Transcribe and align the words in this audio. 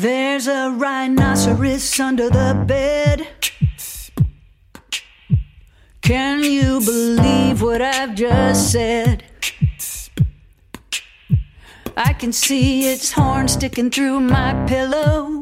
There's 0.00 0.46
a 0.46 0.70
rhinoceros 0.70 1.98
under 1.98 2.30
the 2.30 2.54
bed. 2.68 3.26
Can 6.02 6.44
you 6.44 6.78
believe 6.78 7.60
what 7.62 7.82
I've 7.82 8.14
just 8.14 8.70
said? 8.70 9.24
I 11.96 12.12
can 12.12 12.32
see 12.32 12.88
its 12.88 13.10
horn 13.10 13.48
sticking 13.48 13.90
through 13.90 14.20
my 14.20 14.54
pillow. 14.68 15.40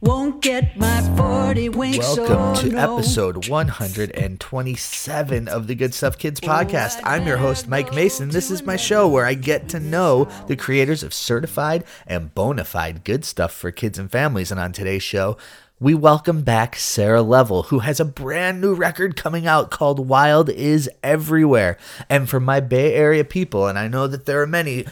Won't 0.00 0.42
get 0.42 0.76
my 0.76 1.00
40 1.16 1.70
winks. 1.70 2.06
oh 2.16 2.22
Welcome 2.22 2.68
to 2.68 2.76
no. 2.76 2.98
episode 2.98 3.48
127 3.48 5.48
of 5.48 5.66
the 5.66 5.74
Good 5.74 5.92
Stuff 5.92 6.16
Kids 6.16 6.40
podcast. 6.40 7.00
I'm 7.02 7.26
your 7.26 7.38
host, 7.38 7.66
Mike 7.66 7.92
Mason. 7.92 8.28
This 8.28 8.48
is 8.48 8.62
my 8.62 8.76
show 8.76 9.08
where 9.08 9.26
I 9.26 9.34
get 9.34 9.68
to 9.70 9.80
know 9.80 10.26
the 10.46 10.54
creators 10.54 11.02
of 11.02 11.12
certified 11.12 11.82
and 12.06 12.32
bona 12.32 12.62
fide 12.62 13.02
good 13.02 13.24
stuff 13.24 13.52
for 13.52 13.72
kids 13.72 13.98
and 13.98 14.08
families. 14.08 14.52
And 14.52 14.60
on 14.60 14.70
today's 14.70 15.02
show, 15.02 15.36
we 15.80 15.94
welcome 15.94 16.42
back 16.42 16.76
Sara 16.76 17.22
Lovell, 17.22 17.64
who 17.64 17.80
has 17.80 17.98
a 17.98 18.04
brand 18.04 18.60
new 18.60 18.74
record 18.74 19.16
coming 19.16 19.48
out 19.48 19.72
called 19.72 20.08
Wild 20.08 20.48
is 20.48 20.88
Everywhere. 21.02 21.76
And 22.08 22.28
for 22.28 22.38
my 22.38 22.60
Bay 22.60 22.94
Area 22.94 23.24
people, 23.24 23.66
and 23.66 23.76
I 23.76 23.88
know 23.88 24.06
that 24.06 24.26
there 24.26 24.40
are 24.42 24.46
many 24.46 24.84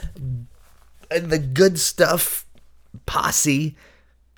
in 1.13 1.29
the 1.29 1.39
good 1.39 1.79
stuff 1.79 2.45
posse 3.07 3.77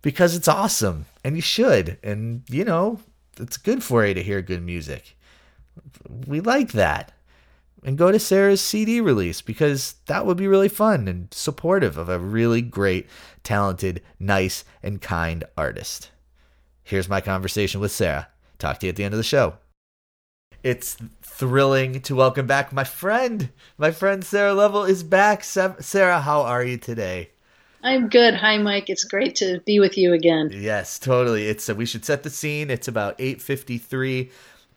because 0.02 0.36
it's 0.36 0.47
awesome 0.47 1.06
and 1.24 1.36
you 1.36 1.41
should. 1.41 1.97
And, 2.03 2.44
you 2.50 2.66
know, 2.66 3.00
it's 3.40 3.57
good 3.57 3.84
for 3.84 4.06
you 4.06 4.13
to 4.13 4.24
hear 4.24 4.41
good 4.41 4.63
music. 4.63 5.18
We 6.28 6.41
like 6.41 6.74
that. 6.74 7.13
And 7.84 7.97
go 7.97 8.12
to 8.12 8.19
Sara's 8.19 8.59
CD 8.59 9.00
release 9.00 9.41
because 9.41 9.96
that 10.07 10.25
would 10.25 10.36
be 10.36 10.47
really 10.47 10.68
fun 10.68 11.07
and 11.07 11.34
supportive 11.34 11.97
of 11.97 12.09
a 12.09 12.19
really 12.19 12.62
great, 12.62 13.07
talented, 13.44 14.02
nice, 14.19 14.66
and 14.84 15.02
kind 15.02 15.46
artist. 15.56 16.09
Here's 16.84 17.07
my 17.07 17.22
conversation 17.22 17.80
with 17.80 17.91
Sara. 17.91 18.28
Talk 18.59 18.80
to 18.80 18.88
you 18.88 18.90
at 18.90 18.96
the 18.96 19.03
end 19.03 19.13
of 19.13 19.18
the 19.19 19.24
show. 19.24 19.56
It's 20.67 20.97
thrilling 21.22 22.01
to 22.01 22.13
welcome 22.13 22.45
back 22.45 22.73
my 22.73 22.83
friend. 22.83 23.51
My 23.78 23.89
friend 23.89 24.22
Sara 24.22 24.53
Lovell 24.53 24.83
is 24.83 25.01
back. 25.01 25.45
Sara, 25.45 26.19
how 26.19 26.41
are 26.41 26.61
you 26.61 26.75
today? 26.75 27.29
I'm 27.83 28.09
good. 28.09 28.33
Hi, 28.33 28.57
Mike. 28.57 28.89
It's 28.89 29.06
great 29.06 29.33
to 29.35 29.61
be 29.66 29.79
with 29.79 29.97
you 29.97 30.11
again. 30.11 30.50
Yes, 30.53 31.00
totally. 31.00 31.47
It's 31.47 31.69
uh, 31.69 31.75
we 31.75 31.85
should 31.85 32.03
set 32.03 32.23
the 32.23 32.29
scene. 32.29 32.69
It's 32.69 32.89
about 32.89 33.17
8:53 33.17 34.29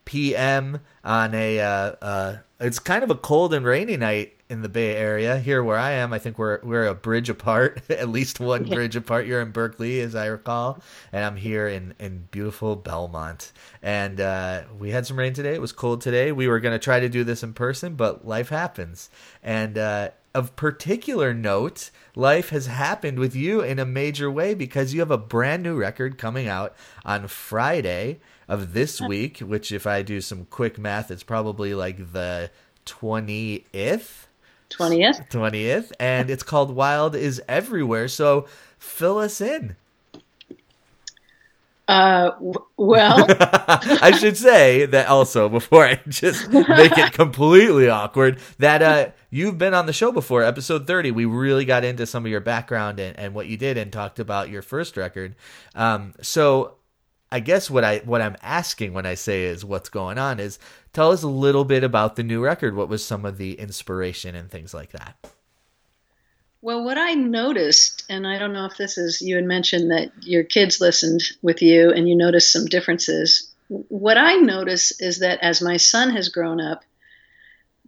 p.m. 0.05 0.79
on 1.03 1.35
a 1.35 1.59
uh, 1.59 1.95
uh, 2.01 2.37
it's 2.61 2.79
kind 2.79 3.03
of 3.03 3.11
a 3.11 3.17
cold 3.17 3.53
and 3.53 3.67
rainy 3.67 3.97
night 3.97 4.35
in 4.51 4.63
the 4.63 4.69
Bay 4.69 4.97
Area. 4.97 5.39
Here 5.39 5.63
where 5.65 5.79
I 5.79 5.93
am, 5.93 6.13
I 6.13 6.19
think 6.19 6.39
we're 6.39 6.61
we're 6.63 6.87
a 6.87 6.95
bridge 6.95 7.31
apart, 7.31 7.83
at 7.91 8.09
least 8.09 8.41
one 8.41 8.67
Yeah. 8.67 8.75
bridge 8.75 8.97
apart. 8.97 9.27
You're 9.27 9.41
in 9.41 9.53
Berkeley, 9.53 10.01
as 10.01 10.15
I 10.15 10.27
recall, 10.27 10.83
and 11.13 11.25
I'm 11.25 11.37
here 11.37 11.69
in 11.69 11.95
in 11.99 12.29
beautiful 12.31 12.77
Belmont. 12.77 13.53
And 13.83 14.21
uh, 14.21 14.63
we 14.79 14.91
had 14.91 15.07
some 15.07 15.19
rain 15.19 15.33
today. 15.33 15.55
It 15.55 15.61
was 15.61 15.73
cold 15.73 16.01
today. 16.03 16.33
We 16.33 16.49
were 16.49 16.61
going 16.61 16.75
to 16.75 16.79
try 16.85 17.01
to 17.01 17.09
do 17.09 17.25
this 17.25 17.43
in 17.43 17.55
person, 17.55 17.95
but 17.95 18.27
life 18.27 18.49
happens. 18.51 19.09
And 19.43 19.79
uh, 19.79 20.11
of 20.35 20.55
particular 20.55 21.33
note, 21.35 21.91
life 22.15 22.51
has 22.51 22.67
happened 22.67 23.19
with 23.19 23.35
you 23.35 23.63
in 23.63 23.79
a 23.79 23.85
major 23.87 24.31
way 24.31 24.55
because 24.55 24.93
you 24.95 25.01
have 25.01 25.11
a 25.11 25.19
brand 25.19 25.63
new 25.63 25.77
record 25.77 26.19
coming 26.19 26.47
out 26.47 26.75
on 27.05 27.27
Friday 27.27 28.21
of 28.47 28.73
this 28.75 29.01
week, 29.01 29.39
which, 29.39 29.73
if 29.73 29.87
I 29.87 30.03
do 30.03 30.21
some 30.21 30.45
quick 30.47 30.79
math, 30.79 31.11
it's 31.11 31.23
probably 31.23 31.73
like 31.75 32.13
the 32.13 32.51
20th. 32.87 34.27
20th. 34.71 35.29
20th, 35.31 35.93
and 35.99 36.31
it's 36.31 36.43
called 36.43 36.75
Wild 36.75 37.15
is 37.15 37.43
Everywhere. 37.49 38.09
So 38.09 38.47
fill 38.79 39.19
us 39.19 39.41
in. 39.41 39.77
Uh, 41.91 42.31
w- 42.35 42.65
well, 42.77 43.27
I 44.01 44.17
should 44.17 44.37
say 44.37 44.87
that 44.87 45.09
also 45.09 45.49
before 45.49 45.85
I 45.85 46.01
just 46.07 46.49
make 46.49 46.97
it 46.97 47.13
completely 47.13 47.89
awkward 47.89 48.39
that 48.61 48.81
uh, 48.81 49.09
you've 49.29 49.59
been 49.59 49.75
on 49.75 49.87
the 49.87 49.93
show 49.93 50.13
before, 50.13 50.45
episode 50.45 50.87
30. 50.87 51.11
We 51.11 51.25
really 51.25 51.65
got 51.65 51.83
into 51.83 52.07
some 52.07 52.25
of 52.25 52.31
your 52.31 52.41
background 52.41 53.01
and, 53.01 53.19
and 53.19 53.35
what 53.35 53.49
you 53.49 53.57
did 53.57 53.77
and 53.77 53.93
talked 53.93 54.21
about 54.21 54.51
your 54.51 54.63
first 54.63 54.97
record. 54.97 55.35
Um, 55.75 56.15
so 56.23 56.77
I 57.33 57.41
guess 57.41 57.69
what 57.69 57.83
I 57.83 57.99
what 58.05 58.23
I'm 58.23 58.37
asking 58.41 58.93
when 58.93 59.07
I 59.07 59.15
say 59.15 59.45
is 59.45 59.65
what's 59.65 59.89
going 59.89 60.19
on 60.19 60.39
is 60.39 60.61
tell 60.93 61.11
us 61.11 61.23
a 61.23 61.29
little 61.29 61.65
bit 61.65 61.85
about 61.85 62.17
the 62.17 62.23
new 62.23 62.43
record. 62.43 62.75
What 62.75 62.89
was 62.89 63.05
some 63.05 63.25
of 63.25 63.39
the 63.39 63.55
inspiration 63.55 64.35
and 64.35 64.51
things 64.51 64.75
like 64.75 64.93
that? 64.93 65.17
well, 66.63 66.85
what 66.85 66.99
I 66.99 67.15
noticed, 67.15 68.05
and 68.11 68.27
I 68.27 68.39
don't 68.39 68.53
know 68.53 68.67
if 68.67 68.77
this 68.77 68.99
is, 68.99 69.23
you 69.23 69.37
had 69.37 69.45
mentioned 69.45 69.91
that 69.91 70.13
your 70.23 70.45
kids 70.45 70.81
listened 70.81 71.23
with 71.41 71.63
you 71.63 71.91
and 71.91 72.09
you 72.09 72.15
noticed 72.15 72.53
some 72.53 72.67
differences. 72.67 73.51
What 73.69 74.19
I 74.19 74.35
notice 74.35 75.01
is 75.01 75.21
that 75.21 75.41
as 75.41 75.63
my 75.63 75.79
son 75.79 76.11
has 76.11 76.29
grown 76.29 76.61
up, 76.61 76.83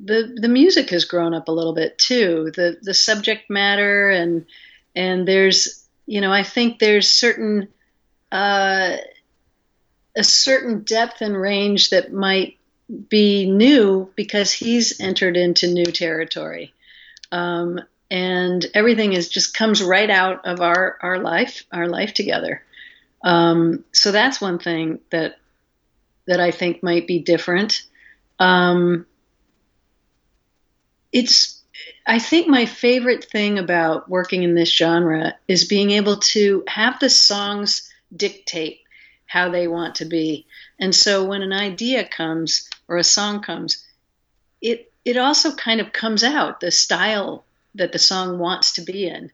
the 0.03 0.39
the 0.41 0.49
music 0.49 0.89
has 0.89 1.05
grown 1.05 1.35
up 1.35 1.49
a 1.49 1.53
little 1.53 1.75
bit 1.75 1.99
too. 1.99 2.51
The 2.55 2.79
the 2.81 2.95
subject 2.95 3.51
matter 3.51 4.09
and 4.09 4.47
and 4.97 5.29
there's 5.29 5.87
you 6.07 6.23
know 6.23 6.33
I 6.33 6.45
think 6.45 6.79
there's 6.79 7.11
certain 7.11 7.69
uh, 8.31 8.97
a 10.17 10.25
certain 10.25 10.83
depth 10.85 11.21
and 11.21 11.37
range 11.37 11.91
that 11.91 12.11
might 12.11 12.57
be 13.09 13.51
new 13.51 14.11
because 14.17 14.53
he's 14.53 15.01
entered 15.01 15.37
into 15.37 15.69
new 15.69 15.87
territory. 15.87 16.73
Um, 17.31 17.81
and 18.11 18.67
everything 18.75 19.15
is 19.15 19.29
just 19.29 19.55
comes 19.55 19.83
right 19.83 20.11
out 20.11 20.45
of 20.45 20.61
our, 20.61 20.99
our 21.01 21.19
life, 21.19 21.65
our 21.73 21.89
life 21.89 22.13
together. 22.13 22.63
Um, 23.25 23.85
so 23.93 24.13
that's 24.13 24.41
one 24.41 24.59
thing 24.59 25.01
that 25.11 25.37
that 26.27 26.41
I 26.41 26.51
think 26.51 26.83
might 26.83 27.07
be 27.07 27.19
different. 27.19 27.83
Um, 28.39 29.07
it's 31.13 31.63
I 32.07 32.19
think 32.19 32.49
my 32.49 32.67
favorite 32.67 33.25
thing 33.25 33.59
about 33.59 34.09
working 34.09 34.43
in 34.43 34.55
this 34.55 34.75
genre 34.75 35.35
is 35.49 35.65
being 35.65 35.93
able 35.93 36.19
to 36.19 36.65
have 36.67 36.99
the 36.99 37.11
songs 37.11 37.91
dictate 38.15 38.81
how 39.27 39.51
they 39.51 39.67
want 39.67 39.97
to 39.97 40.05
be. 40.05 40.47
And 40.83 40.93
so 40.93 41.25
when 41.25 41.43
an 41.43 41.53
idea 41.53 42.05
comes 42.05 42.69
or 42.89 42.97
a 42.97 43.05
song 43.05 43.41
comes, 43.41 43.87
it 44.61 44.93
it 45.05 45.17
also 45.17 45.55
kind 45.55 45.81
of 45.81 45.93
comes 45.93 46.25
out 46.25 46.59
the 46.59 46.73
style 46.73 47.45
that 47.77 47.93
the 47.93 48.01
song 48.01 48.41
wants 48.41 48.73
to 48.73 48.83
be 48.83 49.07
in. 49.07 49.31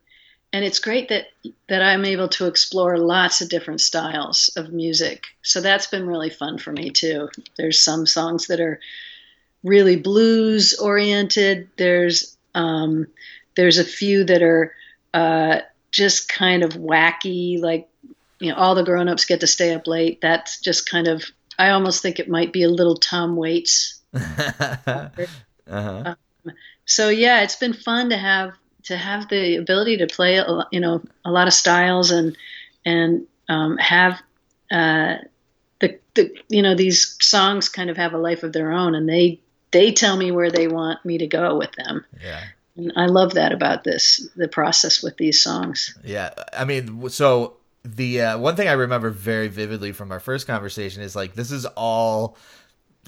And 0.52 0.62
it's 0.62 0.78
great 0.78 1.08
that 1.08 1.28
that 1.68 1.80
I'm 1.80 2.04
able 2.04 2.28
to 2.28 2.48
explore 2.48 2.98
lots 2.98 3.40
of 3.40 3.48
different 3.48 3.80
styles 3.80 4.50
of 4.56 4.74
music. 4.74 5.24
So 5.42 5.62
that's 5.62 5.86
been 5.86 6.06
really 6.06 6.28
fun 6.28 6.58
for 6.58 6.70
me 6.70 6.90
too. 6.90 7.30
There's 7.56 7.82
some 7.82 8.04
songs 8.04 8.48
that 8.48 8.60
are 8.60 8.78
really 9.64 9.96
blues 9.96 10.74
oriented. 10.74 11.70
There's 11.78 12.36
um, 12.54 13.06
there's 13.56 13.78
a 13.78 13.84
few 13.84 14.24
that 14.24 14.42
are 14.42 14.74
uh, 15.14 15.60
just 15.92 16.28
kind 16.28 16.62
of 16.62 16.74
wacky, 16.74 17.58
like 17.58 17.88
you 18.38 18.50
know, 18.50 18.58
all 18.58 18.74
the 18.74 18.84
grown-ups 18.84 19.24
get 19.24 19.40
to 19.40 19.46
stay 19.46 19.72
up 19.72 19.86
late. 19.86 20.20
That's 20.20 20.60
just 20.60 20.90
kind 20.90 21.08
of. 21.08 21.24
I 21.58 21.70
almost 21.70 22.02
think 22.02 22.18
it 22.18 22.28
might 22.28 22.52
be 22.52 22.62
a 22.62 22.68
little 22.68 22.96
Tom 22.96 23.36
Waits. 23.36 24.00
uh-huh. 24.14 25.08
um, 25.66 26.16
so 26.84 27.08
yeah, 27.08 27.42
it's 27.42 27.56
been 27.56 27.74
fun 27.74 28.10
to 28.10 28.16
have 28.16 28.54
to 28.84 28.96
have 28.96 29.28
the 29.28 29.56
ability 29.56 29.98
to 29.98 30.06
play, 30.06 30.42
you 30.70 30.80
know, 30.80 31.02
a 31.24 31.30
lot 31.30 31.46
of 31.46 31.52
styles 31.52 32.10
and 32.10 32.36
and 32.84 33.26
um, 33.48 33.76
have 33.76 34.20
uh, 34.70 35.16
the 35.80 35.98
the 36.14 36.34
you 36.48 36.62
know 36.62 36.74
these 36.74 37.16
songs 37.20 37.68
kind 37.68 37.90
of 37.90 37.96
have 37.96 38.14
a 38.14 38.18
life 38.18 38.42
of 38.42 38.52
their 38.52 38.72
own, 38.72 38.94
and 38.94 39.08
they 39.08 39.40
they 39.70 39.92
tell 39.92 40.16
me 40.16 40.30
where 40.30 40.50
they 40.50 40.68
want 40.68 41.04
me 41.04 41.18
to 41.18 41.26
go 41.26 41.56
with 41.56 41.72
them. 41.72 42.04
Yeah. 42.22 42.42
And 42.76 42.92
I 42.96 43.06
love 43.06 43.34
that 43.34 43.52
about 43.52 43.82
this, 43.82 44.28
the 44.36 44.48
process 44.48 45.02
with 45.02 45.16
these 45.16 45.42
songs. 45.42 45.98
Yeah. 46.04 46.30
I 46.56 46.64
mean, 46.64 47.10
so 47.10 47.57
the 47.84 48.22
uh, 48.22 48.38
one 48.38 48.56
thing 48.56 48.68
I 48.68 48.72
remember 48.72 49.10
very 49.10 49.48
vividly 49.48 49.92
from 49.92 50.12
our 50.12 50.20
first 50.20 50.46
conversation 50.46 51.02
is 51.02 51.16
like, 51.16 51.34
this 51.34 51.50
is 51.50 51.66
all 51.66 52.36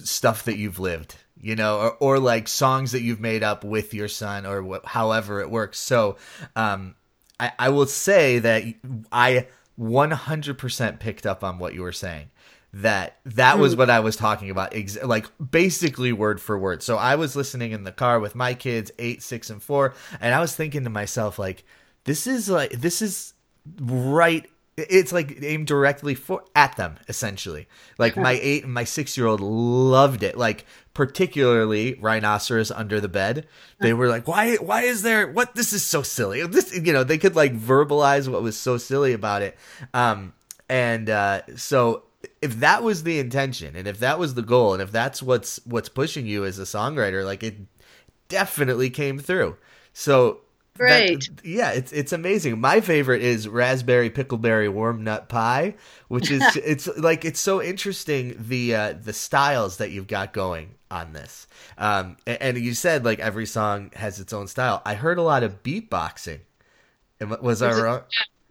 stuff 0.03 0.45
that 0.45 0.57
you've 0.57 0.79
lived, 0.79 1.17
you 1.41 1.57
know, 1.57 1.79
or, 1.79 1.97
or 1.97 2.19
like 2.19 2.49
songs 2.49 2.93
that 2.93 3.03
you've 3.03 3.21
made 3.21 3.43
up 3.43 3.65
with 3.65 3.93
your 3.93 4.09
son 4.09 4.47
or 4.47 4.63
wh- 4.63 4.87
however 4.87 5.41
it 5.41 5.51
works. 5.51 5.79
So, 5.79 6.17
um, 6.57 6.95
I, 7.39 7.53
I 7.59 7.69
will 7.71 7.87
say 7.87 8.39
that 8.39 8.65
I 9.11 9.47
100% 9.79 10.99
picked 11.01 11.27
up 11.27 11.43
on 11.43 11.59
what 11.59 11.75
you 11.75 11.83
were 11.83 11.93
saying 11.93 12.31
that 12.73 13.19
that 13.25 13.59
was 13.59 13.73
hmm. 13.73 13.81
what 13.81 13.91
I 13.91 14.01
was 14.01 14.17
talking 14.17 14.51
about, 14.51 14.75
ex- 14.75 15.03
like 15.03 15.27
basically 15.51 16.13
word 16.13 16.41
for 16.41 16.59
word. 16.59 16.83
So 16.83 16.97
I 16.97 17.17
was 17.17 17.35
listening 17.35 17.73
in 17.73 17.85
the 17.85 17.93
car 17.93 18.21
with 18.21 18.35
my 18.35 18.55
kids, 18.55 18.93
eight, 18.99 19.23
six, 19.23 19.51
and 19.51 19.63
four, 19.63 19.95
and 20.21 20.35
I 20.35 20.41
was 20.41 20.55
thinking 20.55 20.85
to 20.85 20.91
myself, 20.91 21.39
like, 21.39 21.65
this 22.05 22.27
is 22.27 22.49
like 22.49 22.71
this 22.73 23.03
is 23.03 23.35
right. 23.81 24.49
It's 24.89 25.13
like 25.13 25.43
aimed 25.43 25.67
directly 25.67 26.15
for 26.15 26.45
at 26.55 26.77
them, 26.77 26.99
essentially. 27.09 27.69
Like 27.99 28.17
my 28.17 28.33
eight 28.43 28.65
and 28.65 28.73
my 28.73 28.85
six 28.85 29.17
year 29.17 29.27
old 29.27 29.41
loved 29.41 30.23
it. 30.23 30.39
Like 30.39 30.67
particularly 30.95 31.95
rhinoceros 31.95 32.71
under 32.71 33.01
the 33.01 33.09
bed. 33.09 33.47
They 33.81 33.93
were 33.93 34.09
like, 34.09 34.29
"Why? 34.29 34.57
Why 34.57 34.83
is 34.83 35.03
there? 35.03 35.27
What? 35.31 35.55
This 35.55 35.73
is 35.73 35.85
so 35.85 36.03
silly." 36.03 36.47
This, 36.47 36.75
you 36.77 36.93
know, 36.93 37.05
they 37.05 37.19
could 37.19 37.37
like 37.37 37.57
verbalize 37.57 38.29
what 38.29 38.43
was 38.43 38.57
so 38.57 38.77
silly 38.77 39.13
about 39.13 39.43
it. 39.43 39.57
Um, 39.95 40.35
and 40.69 41.11
uh, 41.11 41.43
so 41.57 42.05
if 42.41 42.61
that 42.61 42.83
was 42.83 43.03
the 43.03 43.19
intention 43.19 43.77
and 43.77 43.87
if 43.87 43.99
that 43.99 44.19
was 44.19 44.35
the 44.35 44.43
goal 44.43 44.73
and 44.73 44.83
if 44.83 44.93
that's 44.93 45.23
what's 45.23 45.61
what's 45.65 45.89
pushing 45.89 46.27
you 46.27 46.45
as 46.45 46.59
a 46.59 46.63
songwriter 46.63 47.25
like 47.25 47.43
it 47.43 47.57
definitely 48.29 48.91
came 48.91 49.19
through 49.19 49.57
so 49.93 50.41
Great. 50.77 51.29
That, 51.37 51.45
yeah, 51.45 51.71
it's 51.73 51.93
it's 51.93 52.13
amazing. 52.13 52.61
My 52.61 52.81
favorite 52.81 53.23
is 53.23 53.49
raspberry 53.49 54.09
pickleberry 54.09 54.73
warm 54.73 55.05
nut 55.05 55.29
pie, 55.29 55.75
which 56.09 56.31
is 56.31 56.43
it's 56.65 56.87
like 56.97 57.25
it's 57.25 57.41
so 57.41 57.63
interesting 57.63 58.37
the 58.39 58.75
uh, 58.75 58.95
the 59.03 59.13
styles 59.13 59.79
that 59.79 59.91
you've 59.91 60.07
got 60.07 60.33
going 60.33 60.75
on 60.91 61.13
this. 61.13 61.47
Um, 61.79 62.17
and, 62.27 62.43
and, 62.43 62.59
you 62.59 62.75
said 62.75 63.05
like 63.05 63.19
every 63.21 63.47
song 63.47 63.91
has 63.95 64.21
its 64.21 64.33
own 64.33 64.49
style. 64.49 64.83
I 64.85 64.95
heard 64.95 65.19
a 65.19 65.23
lot 65.23 65.43
of 65.43 65.63
beatboxing. 65.63 66.41
Was 67.41 67.63
I 67.63 67.73
wrong? 67.81 68.03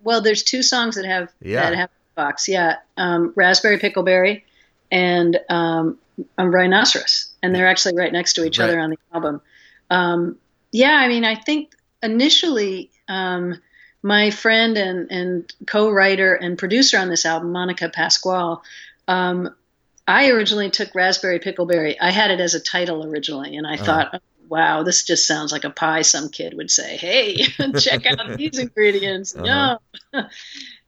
Well, 0.04 0.22
there's 0.22 0.44
two 0.44 0.62
songs 0.62 0.95
that 0.95 1.06
have 1.06 1.31
yeah. 1.42 1.69
that 1.69 1.77
have 1.77 1.89
box. 2.15 2.48
Yeah, 2.48 2.77
um, 2.98 3.33
raspberry 3.36 3.80
pickleberry 3.80 4.44
and 4.92 5.39
um, 5.50 5.98
rhinoceros, 6.38 7.31
and 7.42 7.56
they're 7.56 7.68
actually 7.68 7.95
right 7.95 8.12
next 8.12 8.33
to 8.33 8.45
each 8.45 8.60
right. 8.60 8.69
other 8.69 8.80
on 8.80 8.92
the 8.92 8.98
album. 9.13 9.42
Um, 9.89 10.38
yeah, 10.72 10.94
I 10.94 11.07
mean, 11.07 11.25
I 11.25 11.36
think 11.36 11.74
initially 12.01 12.92
um, 13.07 13.62
my 14.01 14.31
friend 14.31 14.78
and, 14.78 15.12
and 15.12 15.54
co-writer 15.68 16.34
and 16.34 16.57
producer 16.57 16.98
on 16.98 17.10
this 17.10 17.25
album, 17.25 17.51
Monica 17.51 17.90
Pasquale, 17.90 18.57
um, 19.07 19.54
I 20.07 20.30
originally 20.30 20.69
took 20.69 20.96
raspberry 20.96 21.40
pickleberry. 21.40 21.96
I 22.01 22.12
had 22.12 22.31
it 22.31 22.40
as 22.40 22.56
a 22.56 22.60
title 22.60 23.06
originally, 23.06 23.57
and 23.57 23.68
I 23.68 23.75
uh-huh. 23.75 23.84
thought, 23.84 24.22
wow, 24.48 24.84
this 24.84 25.04
just 25.04 25.28
sounds 25.28 25.51
like 25.51 25.63
a 25.63 25.69
pie. 25.69 26.01
Some 26.01 26.30
kid 26.30 26.56
would 26.56 26.72
say, 26.72 26.98
"Hey, 26.98 27.44
check 27.80 28.06
out 28.07 28.19
these 28.38 28.57
ingredients." 28.57 29.36
Uh-huh. 29.36 29.78
No. 30.13 30.28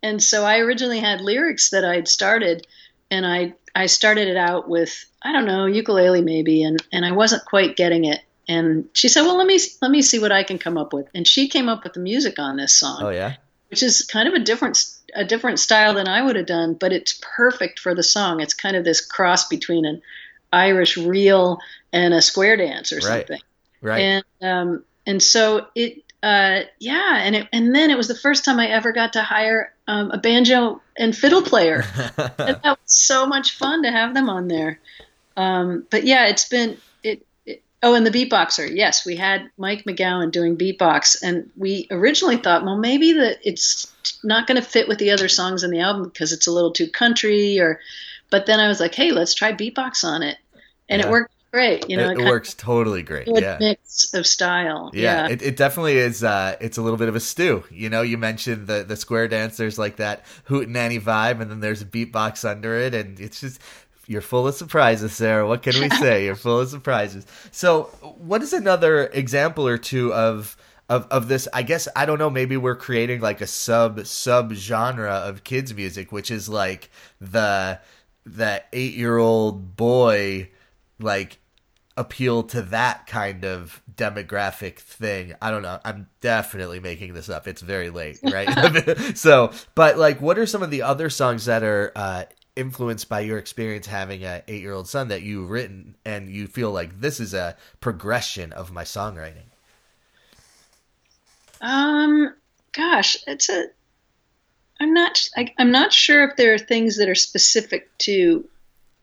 And 0.04 0.22
so 0.24 0.44
I 0.44 0.58
originally 0.58 1.00
had 1.00 1.22
lyrics 1.22 1.69
that 1.69 1.86
I'd 1.86 2.08
started, 2.08 2.66
and 3.12 3.24
I 3.24 3.54
I 3.75 3.86
started 3.86 4.28
it 4.28 4.36
out 4.36 4.68
with 4.68 5.06
I 5.22 5.31
don't 5.31 5.46
know 5.46 5.68
ukulele 5.68 6.24
maybe, 6.24 6.63
and 6.63 6.84
and 6.92 7.06
I 7.06 7.12
wasn't 7.12 7.46
quite 7.46 7.75
getting 7.75 8.06
it. 8.06 8.19
And 8.51 8.89
she 8.94 9.07
said, 9.07 9.21
"Well, 9.21 9.38
let 9.38 9.48
me 9.48 9.57
let 9.81 9.89
me 9.89 10.01
see 10.01 10.19
what 10.19 10.33
I 10.33 10.44
can 10.44 10.57
come 10.57 10.77
up 10.77 10.92
with." 10.92 11.07
And 11.15 11.25
she 11.25 11.48
came 11.48 11.69
up 11.69 11.86
with 11.86 11.94
the 11.94 12.01
music 12.01 12.38
on 12.38 12.57
this 12.57 12.77
song. 12.77 13.00
Oh 13.01 13.09
yeah, 13.09 13.36
which 13.69 13.81
is 13.81 14.01
kind 14.01 14.27
of 14.27 14.33
a 14.33 14.39
different 14.39 14.83
a 15.15 15.24
different 15.24 15.59
style 15.59 15.94
than 15.94 16.07
I 16.07 16.21
would 16.21 16.36
have 16.36 16.48
done, 16.48 16.74
but 16.74 16.92
it's 16.92 17.18
perfect 17.21 17.80
for 17.80 17.95
the 17.95 18.03
song. 18.03 18.42
It's 18.42 18.53
kind 18.53 18.75
of 18.75 18.83
this 18.83 19.00
cross 19.00 19.48
between 19.48 19.86
an 19.86 20.01
Irish 20.51 20.98
reel 20.98 21.59
and 21.94 22.13
a 22.13 22.21
square 22.21 22.57
dance 22.57 22.92
or 22.92 22.98
right. 22.98 23.03
something. 23.03 23.42
Right. 23.81 24.00
And 24.00 24.25
um, 24.42 24.83
and 25.07 25.24
so 25.24 25.68
it 25.74 26.03
uh, 26.21 26.62
yeah, 26.80 27.19
and 27.19 27.36
it, 27.38 27.48
and 27.53 27.74
then 27.74 27.89
it 27.89 27.95
was 27.95 28.09
the 28.09 28.15
first 28.15 28.44
time 28.44 28.59
I 28.59 28.68
ever 28.68 28.92
got 28.92 29.13
to 29.13 29.21
hire 29.21 29.74
um, 29.88 30.12
a 30.12 30.18
banjo 30.18 30.81
and 30.98 31.15
fiddle 31.15 31.42
player. 31.42 31.86
and 32.18 32.36
that 32.38 32.63
was 32.65 32.77
so 32.86 33.25
much 33.25 33.57
fun 33.57 33.83
to 33.83 33.92
have 33.92 34.13
them 34.13 34.30
on 34.30 34.50
there. 34.50 34.80
Um, 35.38 35.88
but 35.89 36.03
yeah, 36.03 36.27
it's 36.27 36.48
been 36.48 36.77
Oh, 37.83 37.95
and 37.95 38.06
the 38.06 38.12
beatboxer. 38.12 38.70
Yes, 38.74 39.06
we 39.06 39.15
had 39.15 39.50
Mike 39.58 39.86
McGowan 39.86 40.32
doing 40.32 40.56
beatbox, 40.56 41.17
and 41.24 41.50
we 41.58 41.88
originally 41.89 42.38
thought, 42.38 42.63
well, 42.63 42.77
maybe 42.77 43.13
that 43.13 43.39
it's 43.44 43.91
not 44.24 44.46
going 44.46 44.62
to 44.62 44.67
fit 44.67 44.88
with 44.88 45.00
the 45.00 45.12
other 45.12 45.27
songs 45.27 45.63
in 45.63 45.72
the 45.72 45.79
album 45.79 46.03
because 46.03 46.32
it's 46.32 46.46
a 46.46 46.51
little 46.51 46.72
too 46.72 46.88
country. 46.88 47.60
Or, 47.60 47.79
but 48.29 48.46
then 48.46 48.60
I 48.60 48.67
was 48.67 48.79
like, 48.79 48.94
hey, 48.94 49.12
let's 49.12 49.34
try 49.34 49.51
beatbox 49.51 50.03
on 50.03 50.22
it, 50.22 50.38
and 50.89 51.01
yeah. 51.01 51.08
it 51.08 51.12
worked 51.12 51.34
great. 51.51 51.89
You 51.89 51.98
know, 51.98 52.12
it, 52.12 52.20
it 52.20 52.25
works 52.25 52.53
totally 52.53 53.01
great. 53.01 53.27
yeah, 53.27 53.58
mix 53.60 54.13
of 54.13 54.27
style. 54.27 54.91
Yeah, 54.94 55.27
yeah. 55.27 55.34
It, 55.34 55.41
it 55.41 55.58
definitely 55.58 55.98
is. 55.98 56.24
Uh, 56.24 56.56
it's 56.62 56.77
a 56.77 56.84
little 56.84 56.98
bit 56.98 57.10
of 57.10 57.15
a 57.15 57.20
stew. 57.20 57.63
You 57.72 57.89
know, 57.89 58.03
you 58.03 58.20
mentioned 58.20 58.67
the 58.67 58.84
the 58.84 58.96
square 58.96 59.27
dancers 59.27 59.79
like 59.79 59.96
that 59.96 60.25
hootin' 60.46 60.74
hootenanny 60.74 61.01
vibe, 61.01 61.41
and 61.41 61.50
then 61.50 61.62
there's 61.62 61.82
a 61.82 61.86
beatbox 61.86 62.48
under 62.48 62.77
it, 62.77 62.94
and 62.94 63.20
it's 63.20 63.41
just 63.41 63.60
you're 64.08 64.22
full 64.22 64.48
of 64.48 64.55
surprises, 64.55 65.13
Sara. 65.13 65.48
What 65.48 65.63
can 65.63 65.79
we 65.79 65.89
say? 65.98 66.25
You're 66.25 66.36
full 66.36 66.60
of 66.60 66.70
surprises. 66.70 67.25
So, 67.51 67.84
what 68.17 68.41
is 68.41 68.53
another 68.53 69.05
example 69.08 69.67
or 69.67 69.77
two 69.77 70.13
of? 70.13 70.58
Of, 70.89 71.08
of 71.10 71.29
this 71.29 71.48
i 71.53 71.63
guess 71.63 71.88
i 71.96 72.05
don't 72.05 72.20
know 72.20 72.29
maybe 72.29 72.58
we're 72.58 72.75
creating 72.75 73.22
like 73.22 73.39
a 73.39 73.48
sub 73.48 74.05
sub 74.05 74.51
genre 74.51 75.13
of 75.13 75.46
kids 75.46 75.74
music 75.74 76.12
which 76.12 76.29
is 76.29 76.50
like 76.50 76.89
the 77.22 77.79
the 78.25 78.62
eight 78.74 78.96
year 78.96 79.17
old 79.17 79.77
boy 79.77 80.50
like 81.00 81.39
appeal 81.98 82.43
to 82.43 82.62
that 82.62 83.08
kind 83.08 83.46
of 83.46 83.81
demographic 83.96 84.79
thing. 84.79 85.36
I 85.41 85.51
don't 85.51 85.62
know. 85.62 85.79
I'm 85.84 86.08
definitely 86.22 86.79
making 86.79 87.13
this 87.13 87.29
up. 87.29 87.48
It's 87.48 87.62
very 87.62 87.89
late, 87.89 88.20
right? 88.24 88.48
so, 89.17 89.51
but 89.75 89.98
like, 89.98 90.22
what 90.22 90.38
are 90.38 90.46
some 90.46 90.63
of 90.63 90.72
the 90.72 90.81
other 90.81 91.10
songs 91.10 91.46
that 91.46 91.63
are 91.63 91.91
uh, 91.96 92.24
influenced 92.62 93.10
by 93.10 93.20
your 93.20 93.38
experience 93.38 93.88
having 93.88 94.24
an 94.24 94.44
eight 94.48 94.62
year 94.62 94.74
old 94.74 94.88
son 94.88 95.10
that 95.10 95.24
you've 95.24 95.50
written 95.50 95.96
and 96.06 96.30
you 96.30 96.48
feel 96.48 96.72
like 96.72 97.01
this 97.01 97.20
is 97.20 97.34
a 97.34 97.58
progression 97.82 98.53
of 98.53 98.72
my 98.72 98.84
songwriting? 98.84 99.50
Um, 101.60 102.34
gosh, 102.72 103.18
it's 103.27 103.50
a. 103.50 103.65
I'm 104.80 104.94
not. 104.94 105.27
I, 105.36 105.53
I'm 105.60 105.72
not 105.72 105.91
sure 105.91 106.24
if 106.30 106.38
there 106.38 106.53
are 106.53 106.60
things 106.60 106.98
that 106.98 107.10
are 107.10 107.15
specific 107.15 107.89
to 108.00 108.48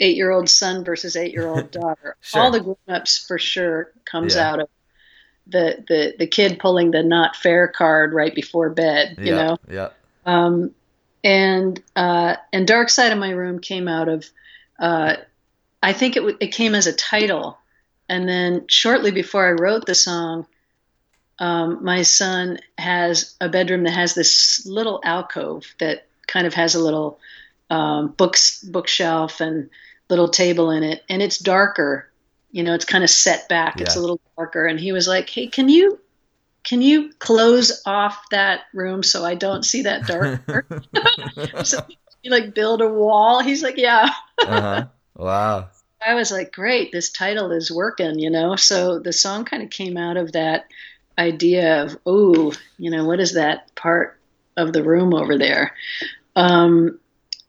eight 0.00 0.16
year 0.16 0.30
old 0.30 0.48
son 0.48 0.84
versus 0.84 1.16
eight 1.16 1.32
year 1.32 1.46
old 1.46 1.70
daughter. 1.72 2.16
sure. 2.20 2.40
All 2.40 2.50
the 2.50 2.60
grown 2.60 2.76
ups 2.88 3.18
for 3.18 3.38
sure 3.38 3.92
comes 4.04 4.34
yeah. 4.34 4.50
out 4.50 4.60
of 4.60 4.68
the, 5.46 5.84
the 5.88 6.14
the 6.18 6.26
kid 6.26 6.58
pulling 6.58 6.90
the 6.90 7.02
not 7.02 7.34
fair 7.34 7.68
card 7.68 8.12
right 8.12 8.34
before 8.34 8.70
bed, 8.70 9.16
you 9.18 9.34
yeah, 9.34 9.42
know? 9.42 9.56
Yeah. 9.70 9.88
Um 10.26 10.74
and 11.24 11.82
uh 11.96 12.36
and 12.52 12.66
Dark 12.66 12.90
Side 12.90 13.12
of 13.12 13.18
My 13.18 13.30
Room 13.30 13.58
came 13.60 13.88
out 13.88 14.08
of 14.08 14.28
uh 14.78 15.16
I 15.82 15.92
think 15.92 16.16
it, 16.16 16.20
w- 16.20 16.36
it 16.40 16.48
came 16.48 16.74
as 16.74 16.86
a 16.86 16.92
title. 16.92 17.58
And 18.08 18.28
then 18.28 18.66
shortly 18.68 19.10
before 19.10 19.46
I 19.46 19.52
wrote 19.52 19.86
the 19.86 19.94
song, 19.94 20.46
um, 21.38 21.84
my 21.84 22.02
son 22.02 22.58
has 22.76 23.36
a 23.40 23.48
bedroom 23.48 23.84
that 23.84 23.92
has 23.92 24.14
this 24.14 24.66
little 24.66 25.00
alcove 25.04 25.72
that 25.78 26.06
kind 26.26 26.46
of 26.46 26.54
has 26.54 26.74
a 26.74 26.82
little 26.82 27.20
um, 27.70 28.08
books 28.08 28.62
bookshelf 28.62 29.40
and 29.40 29.70
little 30.08 30.28
table 30.28 30.70
in 30.70 30.82
it, 30.82 31.04
and 31.08 31.22
it's 31.22 31.38
darker. 31.38 32.10
You 32.50 32.64
know, 32.64 32.74
it's 32.74 32.86
kind 32.86 33.04
of 33.04 33.10
set 33.10 33.48
back. 33.48 33.80
It's 33.80 33.94
a 33.94 34.00
little 34.00 34.20
darker. 34.36 34.66
And 34.66 34.80
he 34.80 34.90
was 34.92 35.06
like, 35.06 35.28
"Hey, 35.28 35.46
can 35.48 35.68
you 35.68 36.00
can 36.64 36.82
you 36.82 37.10
close 37.18 37.82
off 37.86 38.22
that 38.30 38.62
room 38.74 39.02
so 39.02 39.24
I 39.24 39.34
don't 39.34 39.64
see 39.64 39.82
that 39.82 40.06
dark?" 40.06 41.64
so 41.64 41.84
you 42.22 42.30
like 42.30 42.54
build 42.54 42.82
a 42.82 42.88
wall. 42.88 43.40
He's 43.40 43.62
like, 43.62 43.76
"Yeah." 43.76 44.10
uh-huh. 44.40 44.86
Wow. 45.18 45.68
I 46.06 46.14
was 46.14 46.30
like, 46.30 46.52
great, 46.52 46.92
this 46.92 47.10
title 47.10 47.50
is 47.50 47.70
working, 47.70 48.18
you 48.18 48.30
know? 48.30 48.56
So 48.56 49.00
the 49.00 49.12
song 49.12 49.44
kind 49.44 49.62
of 49.62 49.70
came 49.70 49.96
out 49.96 50.16
of 50.16 50.32
that 50.32 50.66
idea 51.18 51.82
of, 51.82 51.98
oh, 52.06 52.52
you 52.78 52.90
know, 52.90 53.04
what 53.04 53.20
is 53.20 53.34
that 53.34 53.74
part 53.74 54.18
of 54.56 54.72
the 54.72 54.84
room 54.84 55.12
over 55.12 55.36
there? 55.36 55.74
Um, 56.36 57.00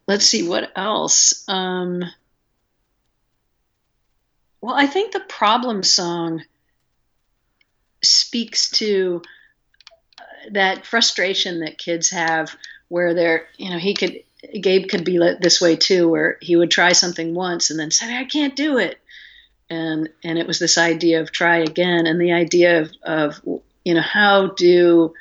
let's 0.08 0.26
see, 0.26 0.48
what 0.48 0.72
else? 0.76 1.48
Um, 1.48 2.04
well, 4.62 4.76
I 4.76 4.88
think 4.88 5.14
the 5.14 5.20
problem 5.20 5.84
song 5.84 6.44
speaks 8.02 8.70
to 8.72 9.22
uh, 10.20 10.50
that 10.52 10.86
frustration 10.86 11.62
that 11.62 11.78
kids 11.78 12.10
have 12.12 12.56
where 12.88 13.14
they're, 13.14 13.48
you 13.58 13.70
know, 13.70 13.78
he 13.78 13.94
could, 13.94 14.24
Gabe 14.60 14.88
could 14.90 15.04
be 15.04 15.18
this 15.40 15.62
way 15.62 15.76
too, 15.76 16.10
where 16.10 16.38
he 16.42 16.56
would 16.56 16.72
try 16.72 16.92
something 16.94 17.36
once 17.36 17.70
and 17.70 17.80
then 17.80 17.92
say, 17.92 18.18
I 18.18 18.26
can't 18.26 18.56
do 18.56 18.78
it. 18.78 18.98
And, 19.70 20.10
and 20.24 20.40
it 20.40 20.48
was 20.48 20.58
this 20.60 20.78
idea 20.78 21.22
of 21.22 21.32
try 21.32 21.58
again 21.58 22.08
and 22.08 22.20
the 22.20 22.32
idea 22.32 22.82
of, 22.82 22.92
of, 23.04 23.62
you 23.86 23.94
know, 23.94 24.02
how 24.02 24.48
do 24.48 25.14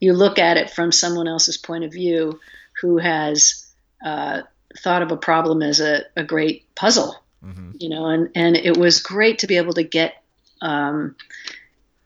you 0.00 0.12
look 0.12 0.38
at 0.38 0.56
it 0.56 0.70
from 0.70 0.92
someone 0.92 1.28
else's 1.28 1.56
point 1.56 1.84
of 1.84 1.92
view 1.92 2.40
who 2.80 2.98
has 2.98 3.66
uh, 4.04 4.42
thought 4.78 5.02
of 5.02 5.12
a 5.12 5.16
problem 5.16 5.62
as 5.62 5.80
a, 5.80 6.04
a 6.16 6.24
great 6.24 6.74
puzzle, 6.74 7.16
hmm 7.42 7.72
you 7.80 7.88
know, 7.88 8.06
and, 8.06 8.30
and 8.34 8.56
it 8.56 8.76
was 8.76 9.00
great 9.00 9.38
to 9.38 9.46
be 9.46 9.56
able 9.56 9.72
to 9.72 9.84
get, 9.84 10.20
um, 10.60 11.14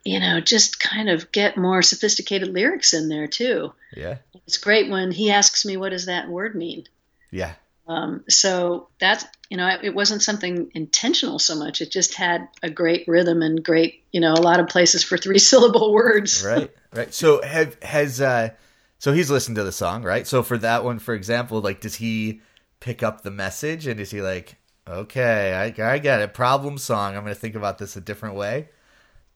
you 0.05 0.21
know, 0.21 0.41
just 0.41 0.81
kind 0.81 1.09
of 1.09 1.31
get 1.33 1.57
more 1.57 1.83
sophisticated 1.83 2.49
lyrics 2.49 2.93
in 2.95 3.09
there 3.09 3.27
too. 3.27 3.73
Yeah. 3.95 4.19
It's 4.47 4.59
great 4.59 4.91
when 4.91 5.13
he 5.13 5.31
asks 5.31 5.65
me, 5.65 5.77
what 5.77 5.91
does 5.91 6.07
that 6.07 6.29
word 6.29 6.55
mean? 6.55 6.85
Yeah. 7.31 7.55
Um, 7.87 8.25
so 8.29 8.89
that's, 9.01 9.25
you 9.51 9.57
know, 9.57 9.79
it 9.83 9.95
wasn't 9.95 10.23
something 10.23 10.71
intentional 10.75 11.39
so 11.39 11.57
much. 11.57 11.81
It 11.81 11.91
just 11.91 12.15
had 12.15 12.49
a 12.63 12.71
great 12.71 13.07
rhythm 13.07 13.43
and 13.43 13.63
great, 13.63 14.05
you 14.13 14.21
know, 14.21 14.33
a 14.33 14.41
lot 14.41 14.61
of 14.61 14.69
places 14.69 15.03
for 15.03 15.17
three 15.17 15.39
syllable 15.51 15.93
words. 15.93 16.45
Right. 16.45 16.71
Right. 16.93 17.15
So 17.15 17.43
have 17.43 17.81
has 17.83 18.21
uh 18.21 18.51
so 18.99 19.13
he's 19.13 19.31
listened 19.31 19.57
to 19.57 19.65
the 19.65 19.73
song, 19.73 20.03
right? 20.03 20.27
So 20.27 20.43
for 20.43 20.59
that 20.59 20.85
one, 20.85 20.99
for 20.99 21.15
example, 21.15 21.61
like 21.61 21.81
does 21.81 21.97
he 21.97 22.41
pick 22.81 23.03
up 23.03 23.23
the 23.23 23.31
message 23.31 23.87
and 23.87 23.99
is 23.99 24.11
he 24.11 24.21
like, 24.21 24.57
okay, 24.87 25.53
I 25.55 25.93
I 25.93 25.99
get 25.99 26.21
it, 26.21 26.35
problem 26.35 26.79
song. 26.79 27.17
I'm 27.17 27.23
gonna 27.23 27.35
think 27.35 27.55
about 27.55 27.79
this 27.79 27.97
a 27.97 28.01
different 28.01 28.37
way. 28.37 28.69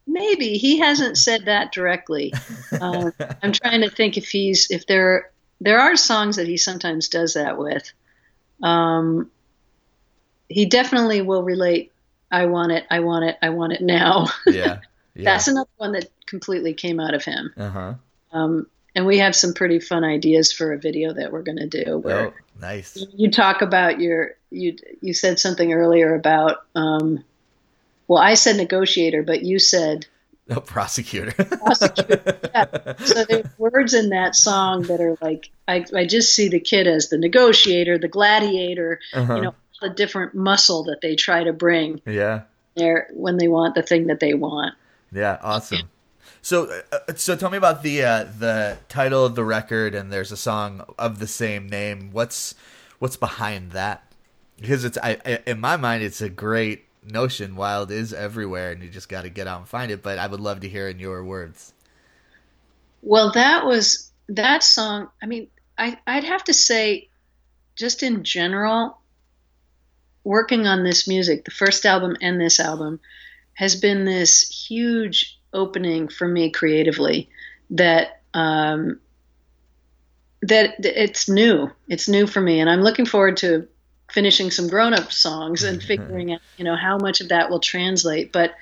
Maybe 0.06 0.56
he 0.58 0.78
hasn't 0.78 1.18
said 1.18 1.46
that 1.46 1.72
directly. 1.72 2.32
Uh, 2.72 3.10
I'm 3.42 3.52
trying 3.52 3.80
to 3.82 3.90
think 3.90 4.16
if 4.16 4.28
he's 4.28 4.70
if 4.70 4.86
there 4.86 5.30
there 5.60 5.80
are 5.80 5.96
songs 5.96 6.36
that 6.36 6.46
he 6.46 6.56
sometimes 6.56 7.08
does 7.08 7.34
that 7.34 7.58
with. 7.58 7.92
Um, 8.62 9.30
he 10.48 10.66
definitely 10.66 11.22
will 11.22 11.42
relate. 11.42 11.92
I 12.30 12.46
want 12.46 12.72
it. 12.72 12.84
I 12.90 13.00
want 13.00 13.24
it. 13.24 13.36
I 13.42 13.50
want 13.50 13.72
it 13.72 13.82
now. 13.82 14.28
Yeah. 14.46 14.78
Yeah. 15.18 15.32
That's 15.32 15.48
another 15.48 15.70
one 15.78 15.92
that 15.92 16.10
completely 16.26 16.74
came 16.74 17.00
out 17.00 17.14
of 17.14 17.24
him. 17.24 17.50
uh 17.56 17.70
huh. 17.70 17.94
Um, 18.32 18.66
and 18.94 19.06
we 19.06 19.16
have 19.16 19.34
some 19.34 19.54
pretty 19.54 19.80
fun 19.80 20.04
ideas 20.04 20.52
for 20.52 20.74
a 20.74 20.78
video 20.78 21.14
that 21.14 21.32
we're 21.32 21.40
going 21.40 21.56
to 21.56 21.66
do. 21.84 21.96
Where 21.96 22.26
Oh, 22.26 22.32
nice. 22.60 23.02
you 23.14 23.30
talk 23.30 23.62
about 23.62 23.98
your 23.98 24.32
you 24.50 24.76
you 25.00 25.14
said 25.14 25.38
something 25.40 25.72
earlier 25.72 26.14
about 26.14 26.66
um, 26.74 27.24
well, 28.08 28.22
I 28.22 28.34
said 28.34 28.56
negotiator, 28.56 29.22
but 29.22 29.42
you 29.42 29.58
said 29.58 30.06
Oh, 30.50 30.60
prosecutor. 30.60 31.32
prosecutor. 31.32 32.38
yeah. 32.54 32.92
So 33.04 33.24
there's 33.24 33.46
words 33.58 33.94
in 33.94 34.10
that 34.10 34.36
song 34.36 34.82
that 34.82 35.00
are 35.00 35.16
like 35.20 35.50
I, 35.66 35.84
I 35.94 36.06
just 36.06 36.34
see 36.34 36.48
the 36.48 36.60
kid 36.60 36.86
as 36.86 37.08
the 37.08 37.18
negotiator, 37.18 37.98
the 37.98 38.08
gladiator, 38.08 39.00
Uh-huh. 39.12 39.34
you 39.36 39.42
know, 39.42 39.54
the 39.82 39.90
different 39.90 40.34
muscle 40.34 40.84
that 40.84 41.00
they 41.02 41.16
try 41.16 41.44
to 41.44 41.52
bring 41.52 42.00
Yeah. 42.06 42.42
there 42.76 43.08
when 43.12 43.36
they 43.38 43.48
want 43.48 43.74
the 43.74 43.82
thing 43.82 44.06
that 44.06 44.20
they 44.20 44.34
want. 44.34 44.74
Yeah, 45.12 45.38
awesome. 45.42 45.90
So, 46.42 46.80
uh, 46.92 46.98
so 47.16 47.34
tell 47.36 47.50
me 47.50 47.58
about 47.58 47.82
the 47.82 48.02
uh, 48.04 48.24
the 48.38 48.78
title 48.88 49.24
of 49.26 49.34
the 49.34 49.44
record, 49.44 49.94
and 49.96 50.12
there's 50.12 50.30
a 50.30 50.36
song 50.36 50.84
of 50.98 51.18
the 51.18 51.26
same 51.26 51.68
name. 51.68 52.10
What's 52.12 52.54
what's 53.00 53.16
behind 53.16 53.72
that? 53.72 54.04
Because 54.60 54.84
it's 54.84 54.96
I, 55.02 55.18
I 55.26 55.40
in 55.46 55.58
my 55.60 55.76
mind, 55.76 56.04
it's 56.04 56.20
a 56.20 56.28
great 56.28 56.85
notion. 57.10 57.56
Wild 57.56 57.90
is 57.90 58.12
everywhere, 58.12 58.72
and 58.72 58.82
you 58.82 58.88
just 58.88 59.08
got 59.08 59.22
to 59.22 59.30
get 59.30 59.46
out 59.46 59.60
and 59.60 59.68
find 59.68 59.90
it. 59.90 60.02
But 60.02 60.18
I 60.18 60.26
would 60.26 60.40
love 60.40 60.60
to 60.60 60.68
hear 60.68 60.88
in 60.88 60.98
your 60.98 61.24
words. 61.24 61.72
Well, 63.02 63.32
that 63.32 63.64
was 63.64 64.10
that 64.28 64.62
song. 64.62 65.08
I 65.22 65.26
mean, 65.26 65.48
I, 65.78 65.98
I'd 66.06 66.24
have 66.24 66.44
to 66.44 66.54
say, 66.54 67.08
just 67.76 68.02
in 68.02 68.24
general, 68.24 68.98
working 70.24 70.66
on 70.66 70.82
this 70.82 71.06
music, 71.06 71.44
the 71.44 71.50
first 71.50 71.86
album 71.86 72.16
and 72.20 72.40
this 72.40 72.58
album, 72.58 73.00
has 73.54 73.76
been 73.76 74.04
this 74.04 74.66
huge 74.68 75.38
opening 75.52 76.08
for 76.08 76.26
me 76.26 76.50
creatively. 76.50 77.28
That 77.70 78.20
um, 78.34 79.00
that 80.42 80.74
it's 80.84 81.28
new. 81.28 81.70
It's 81.88 82.08
new 82.08 82.26
for 82.26 82.40
me, 82.40 82.60
and 82.60 82.70
I'm 82.70 82.82
looking 82.82 83.06
forward 83.06 83.38
to 83.38 83.68
finishing 84.10 84.50
some 84.50 84.68
grown-up 84.68 85.12
songs 85.12 85.62
and 85.62 85.82
figuring 85.82 86.32
out, 86.32 86.40
you 86.56 86.64
know, 86.64 86.76
how 86.76 86.96
much 86.98 87.20
of 87.20 87.30
that 87.30 87.50
will 87.50 87.60
translate. 87.60 88.32
But 88.32 88.54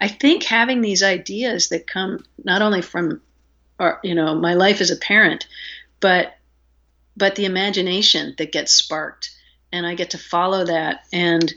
I 0.00 0.08
think 0.08 0.44
having 0.44 0.80
these 0.80 1.02
ideas 1.02 1.68
that 1.68 1.86
come 1.86 2.24
not 2.42 2.62
only 2.62 2.82
from 2.82 3.20
or 3.78 4.00
you 4.02 4.14
know 4.14 4.34
my 4.34 4.54
life 4.54 4.80
as 4.80 4.90
a 4.90 4.96
parent 4.96 5.46
but 6.00 6.36
but 7.16 7.36
the 7.36 7.44
imagination 7.44 8.34
that 8.38 8.52
gets 8.52 8.72
sparked. 8.72 9.30
And 9.70 9.86
i 9.86 9.94
get 9.94 10.10
to 10.10 10.18
follow 10.18 10.64
that. 10.66 11.04
And 11.12 11.52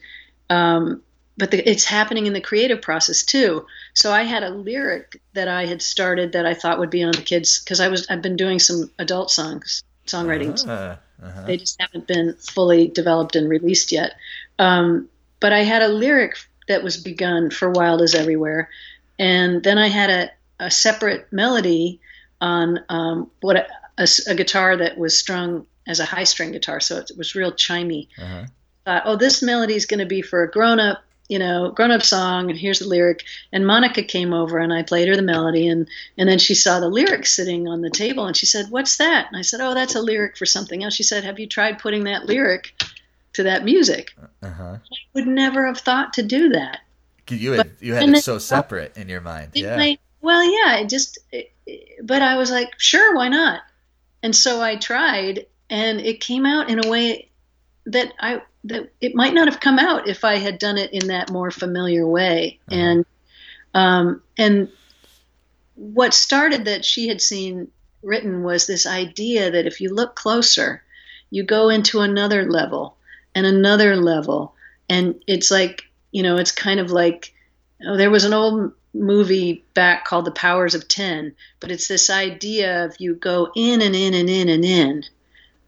um, 0.50 1.02
but 1.38 1.52
the, 1.52 1.70
it's 1.70 1.84
happening 1.84 2.28
in 2.28 2.34
the 2.34 2.40
creative 2.40 2.82
process 2.82 3.24
too. 3.24 3.66
So 3.94 4.12
i 4.12 4.24
had 4.24 4.44
a 4.44 4.50
lyric 4.50 5.22
that 5.34 5.48
i 5.48 5.66
had 5.66 5.82
started 5.82 6.34
that 6.34 6.46
i 6.46 6.54
thought 6.54 6.80
would 6.80 6.90
be 6.90 7.04
on 7.04 7.12
the 7.12 7.22
kids 7.22 7.60
because 7.60 7.80
i 7.80 7.90
was 7.90 8.08
i've 8.10 8.22
been 8.22 8.38
doing 8.38 8.60
some 8.60 8.92
adult 9.00 9.32
songs 9.32 9.84
songwriting. 10.08 10.68
Uh, 10.68 10.98
uh-huh. 11.22 11.46
they 11.46 11.58
just 11.58 11.80
haven't 11.80 12.08
been 12.08 12.36
fully 12.36 12.88
developed 12.88 13.36
and 13.36 13.50
released 13.50 13.92
yet. 13.92 14.14
Um, 14.60 15.10
but 15.40 15.54
I 15.54 15.64
had 15.64 15.82
a 15.82 15.88
lyric 15.88 16.38
that 16.68 16.84
was 16.84 16.98
begun 16.98 17.50
for 17.50 17.70
Wild 17.70 18.02
is 18.02 18.16
Everywhere. 18.16 18.70
And 19.20 19.64
then 19.64 19.78
I 19.78 19.88
had 19.88 20.10
a, 20.10 20.32
a 20.60 20.72
separate 20.72 21.32
melody 21.32 22.02
on 22.42 22.80
um, 22.90 23.32
what 23.42 23.56
a, 23.56 23.68
a 23.98 24.08
a 24.28 24.36
guitar 24.36 24.78
that 24.78 24.98
was 24.98 25.18
strung 25.18 25.66
as 25.88 26.00
a 26.00 26.06
high 26.06 26.24
string 26.24 26.52
guitar. 26.52 26.80
So 26.80 26.98
it 26.98 27.12
was 27.18 27.36
real 27.36 27.52
chimey. 27.52 28.08
Uh-huh. 28.18 28.46
Thought, 28.86 29.04
oh, 29.06 29.16
this 29.16 29.42
melody 29.42 29.76
is 29.76 29.86
going 29.86 30.00
to 30.00 30.06
be 30.06 30.22
for 30.22 30.44
a 30.44 30.52
grown 30.52 30.80
up, 30.80 31.04
you 31.28 31.40
know, 31.40 31.72
grown 31.72 31.92
up 31.92 32.04
song. 32.04 32.50
And 32.50 32.60
here's 32.60 32.80
the 32.80 32.88
lyric. 32.88 33.24
And 33.52 33.66
Monica 33.66 34.04
came 34.04 34.34
over 34.34 34.60
and 34.60 34.72
I 34.72 34.84
played 34.84 35.08
her 35.08 35.16
the 35.16 35.22
melody. 35.22 35.68
And, 35.68 35.88
and 36.18 36.30
then 36.30 36.38
she 36.40 36.54
saw 36.56 36.80
the 36.80 36.88
lyric 36.90 37.26
sitting 37.26 37.68
on 37.68 37.82
the 37.82 37.90
table 37.90 38.26
and 38.26 38.38
she 38.38 38.46
said, 38.46 38.68
What's 38.70 38.98
that? 38.98 39.28
And 39.28 39.38
I 39.38 39.42
said, 39.42 39.60
Oh, 39.62 39.74
that's 39.74 39.96
a 39.96 40.02
lyric 40.02 40.38
for 40.38 40.46
something 40.46 40.84
else. 40.84 40.94
She 40.94 41.04
said, 41.04 41.24
Have 41.24 41.40
you 41.40 41.48
tried 41.48 41.80
putting 41.80 42.04
that 42.04 42.26
lyric 42.26 42.74
to 43.34 43.44
that 43.44 43.66
music? 43.66 44.16
Uh-huh. 44.44 44.78
Would 45.14 45.28
never 45.28 45.66
have 45.66 45.80
thought 45.80 46.14
to 46.14 46.24
do 46.24 46.50
that. 46.50 46.80
You 47.28 47.54
had 47.54 47.72
you 47.80 47.94
had 47.96 48.04
it 48.04 48.12
then- 48.12 48.22
so 48.22 48.38
separate 48.38 48.96
in 48.98 49.10
your 49.10 49.22
mind. 49.22 49.52
Yeah. 49.56 49.78
might- 49.78 50.00
well, 50.22 50.44
yeah, 50.44 50.78
it 50.78 50.90
just, 50.90 51.18
it, 51.32 51.52
it- 51.66 52.06
but 52.06 52.22
I 52.22 52.38
was 52.38 52.52
like, 52.52 52.74
sure, 52.80 53.16
why 53.16 53.30
not? 53.30 53.62
And 54.22 54.36
so 54.36 54.62
I 54.62 54.76
tried, 54.76 55.46
and 55.70 56.00
it 56.02 56.20
came 56.20 56.46
out 56.46 56.70
in 56.70 56.84
a 56.84 56.90
way 56.90 57.30
that 57.88 58.14
I 58.20 58.42
that 58.66 58.92
it 59.00 59.16
might 59.16 59.34
not 59.34 59.48
have 59.48 59.60
come 59.60 59.78
out 59.78 60.08
if 60.08 60.24
I 60.24 60.36
had 60.38 60.58
done 60.58 60.78
it 60.78 60.92
in 60.92 61.08
that 61.08 61.32
more 61.32 61.52
familiar 61.52 62.08
way. 62.08 62.60
Uh-huh. 62.70 62.80
And 62.80 63.06
um, 63.74 64.24
and 64.38 64.70
what 65.76 66.14
started 66.14 66.66
that 66.66 66.86
she 66.86 67.08
had 67.08 67.22
seen 67.22 67.70
written 68.02 68.44
was 68.44 68.66
this 68.66 68.86
idea 68.86 69.52
that 69.52 69.66
if 69.66 69.82
you 69.82 69.94
look 69.94 70.16
closer, 70.16 70.84
you 71.30 71.44
go 71.44 71.70
into 71.70 72.00
another 72.00 72.50
level 72.50 72.98
and 73.34 73.46
another 73.46 73.96
level, 73.96 74.56
and 74.90 75.22
it's 75.28 75.52
like 75.52 75.84
you 76.12 76.24
know, 76.24 76.38
it's 76.38 76.52
kind 76.52 76.80
of 76.80 76.92
like 76.92 77.34
oh, 77.86 77.98
there 77.98 78.10
was 78.10 78.24
an 78.24 78.34
old 78.34 78.72
movie 78.94 79.66
back 79.74 80.06
called 80.06 80.26
The 80.26 80.32
Powers 80.32 80.74
of 80.74 80.88
Ten, 80.88 81.36
but 81.60 81.70
it's 81.70 81.88
this 81.88 82.10
idea 82.10 82.86
of 82.86 82.96
you 82.98 83.16
go 83.16 83.52
in 83.56 83.82
and 83.82 83.96
in 83.96 84.14
and 84.14 84.30
in 84.30 84.50
and 84.50 84.66
in 84.66 85.04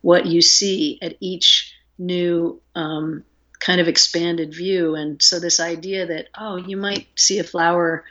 what 0.02 0.26
you 0.26 0.42
see 0.42 0.98
at 1.02 1.18
each 1.20 1.74
new 1.98 2.62
um, 2.76 3.24
kind 3.60 3.82
of 3.82 3.88
expanded 3.88 4.54
view. 4.54 4.96
And 4.96 5.22
so 5.22 5.40
this 5.40 5.60
idea 5.60 6.08
that 6.08 6.28
oh, 6.38 6.56
you 6.58 6.78
might 6.78 7.08
see 7.16 7.40
a 7.40 7.44
flower 7.44 8.06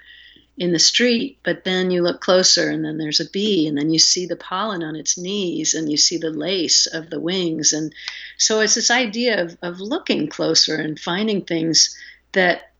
in 0.58 0.72
the 0.72 0.78
street, 0.78 1.38
but 1.42 1.64
then 1.64 1.90
you 1.90 2.02
look 2.02 2.20
closer 2.20 2.70
and 2.70 2.84
then 2.84 2.96
there's 2.96 3.20
a 3.20 3.28
bee 3.30 3.68
and 3.68 3.76
then 3.76 3.90
you 3.90 3.98
see 3.98 4.26
the 4.26 4.36
pollen 4.36 4.82
on 4.82 4.96
its 4.96 5.18
knees 5.18 5.74
and 5.74 5.90
you 5.90 5.98
see 5.98 6.16
the 6.16 6.30
lace 6.30 6.86
of 6.86 7.10
the 7.10 7.20
wings. 7.20 7.74
And 7.74 7.94
so 8.38 8.60
it's 8.60 8.74
this 8.74 8.90
idea 8.90 9.42
of, 9.42 9.58
of 9.60 9.80
looking 9.80 10.28
closer 10.28 10.76
and 10.76 10.98
finding 10.98 11.42
things 11.42 11.96
that 12.32 12.72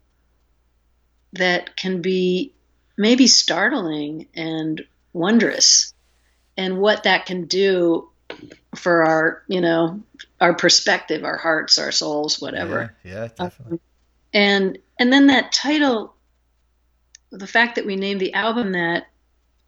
that 1.34 1.76
can 1.76 2.00
be 2.00 2.54
maybe 2.96 3.26
startling 3.26 4.26
and 4.34 4.82
wondrous 5.12 5.92
and 6.56 6.78
what 6.78 7.02
that 7.02 7.26
can 7.26 7.44
do 7.44 8.08
for 8.76 9.04
our 9.04 9.42
you 9.48 9.60
know 9.60 10.00
our 10.40 10.54
perspective 10.54 11.24
our 11.24 11.36
hearts 11.36 11.78
our 11.78 11.92
souls 11.92 12.40
whatever 12.40 12.94
Yeah, 13.04 13.12
yeah 13.12 13.28
definitely. 13.28 13.72
um, 13.74 13.80
and 14.32 14.78
and 14.98 15.12
then 15.12 15.26
that 15.28 15.52
title 15.52 16.14
the 17.30 17.46
fact 17.46 17.74
that 17.76 17.86
we 17.86 17.96
named 17.96 18.20
the 18.20 18.34
album 18.34 18.72
that 18.72 19.06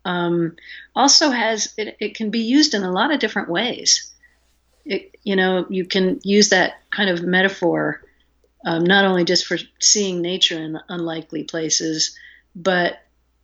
um, 0.05 0.57
also 0.95 1.31
has 1.31 1.75
it, 1.77 1.97
it 2.01 2.15
can 2.15 2.31
be 2.31 2.41
used 2.41 2.75
in 2.75 2.83
a 2.83 2.93
lot 2.93 3.13
of 3.13 3.21
different 3.21 3.49
ways 3.49 4.15
it, 4.85 5.17
you 5.25 5.37
know 5.37 5.67
you 5.69 5.85
can 5.85 6.21
use 6.23 6.51
that 6.51 6.75
kind 6.91 7.11
of 7.11 7.23
metaphor 7.23 8.03
um, 8.65 8.85
not 8.85 9.05
only 9.05 9.25
just 9.25 9.47
for 9.47 9.59
seeing 9.81 10.21
nature 10.23 10.59
in 10.59 10.79
unlikely 10.89 11.45
places 11.45 12.17
but 12.55 12.99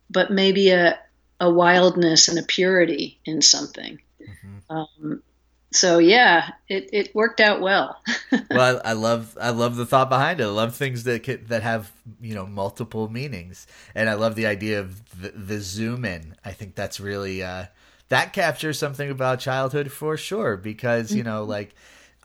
but 0.09 0.31
maybe 0.31 0.69
a, 0.69 0.99
a 1.39 1.49
wildness 1.49 2.27
and 2.27 2.39
a 2.39 2.43
purity 2.43 3.19
in 3.25 3.41
something 3.41 3.99
Mhm. 4.21 4.61
um, 4.69 5.23
so 5.71 5.97
yeah 5.97 6.51
it, 6.69 6.89
it 6.93 7.15
worked 7.15 7.39
out 7.39 7.61
well 7.61 8.01
well, 8.51 8.81
I, 8.83 8.89
I 8.89 8.93
love 8.93 9.37
I 9.39 9.49
love 9.49 9.75
the 9.75 9.85
thought 9.85 10.09
behind 10.09 10.39
it. 10.39 10.43
I 10.43 10.47
love 10.47 10.75
things 10.75 11.03
that 11.03 11.23
can, 11.23 11.45
that 11.47 11.63
have 11.63 11.91
you 12.21 12.33
know 12.33 12.45
multiple 12.45 13.09
meanings, 13.09 13.67
and 13.93 14.09
I 14.09 14.13
love 14.13 14.35
the 14.35 14.45
idea 14.45 14.79
of 14.79 15.21
the, 15.21 15.29
the 15.29 15.59
zoom 15.59 16.05
in. 16.05 16.35
I 16.43 16.51
think 16.51 16.75
that's 16.75 16.99
really 16.99 17.43
uh, 17.43 17.65
that 18.09 18.33
captures 18.33 18.79
something 18.79 19.09
about 19.09 19.39
childhood 19.39 19.91
for 19.91 20.17
sure. 20.17 20.57
Because 20.57 21.13
you 21.13 21.23
know, 21.23 21.43
like 21.43 21.75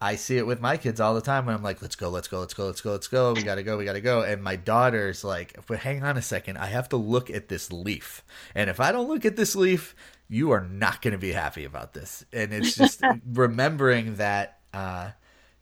I 0.00 0.16
see 0.16 0.38
it 0.38 0.46
with 0.46 0.60
my 0.60 0.76
kids 0.76 1.00
all 1.00 1.14
the 1.14 1.20
time 1.20 1.46
when 1.46 1.54
I'm 1.54 1.62
like, 1.62 1.82
"Let's 1.82 1.96
go, 1.96 2.08
let's 2.08 2.28
go, 2.28 2.40
let's 2.40 2.54
go, 2.54 2.66
let's 2.66 2.80
go, 2.80 2.92
let's 2.92 3.08
go. 3.08 3.32
We 3.32 3.42
gotta 3.42 3.62
go, 3.62 3.76
we 3.76 3.84
gotta 3.84 4.00
go." 4.00 4.22
And 4.22 4.42
my 4.42 4.56
daughter's 4.56 5.24
like, 5.24 5.58
"But 5.66 5.80
hang 5.80 6.02
on 6.02 6.16
a 6.16 6.22
second, 6.22 6.58
I 6.58 6.66
have 6.66 6.88
to 6.90 6.96
look 6.96 7.30
at 7.30 7.48
this 7.48 7.72
leaf, 7.72 8.22
and 8.54 8.70
if 8.70 8.80
I 8.80 8.92
don't 8.92 9.08
look 9.08 9.24
at 9.24 9.36
this 9.36 9.54
leaf." 9.56 9.94
You 10.30 10.52
are 10.52 10.60
not 10.62 11.02
going 11.02 11.12
to 11.12 11.18
be 11.18 11.32
happy 11.32 11.64
about 11.64 11.92
this, 11.92 12.24
and 12.32 12.52
it's 12.54 12.76
just 12.76 13.02
remembering 13.32 14.14
that 14.16 14.60
uh, 14.72 15.10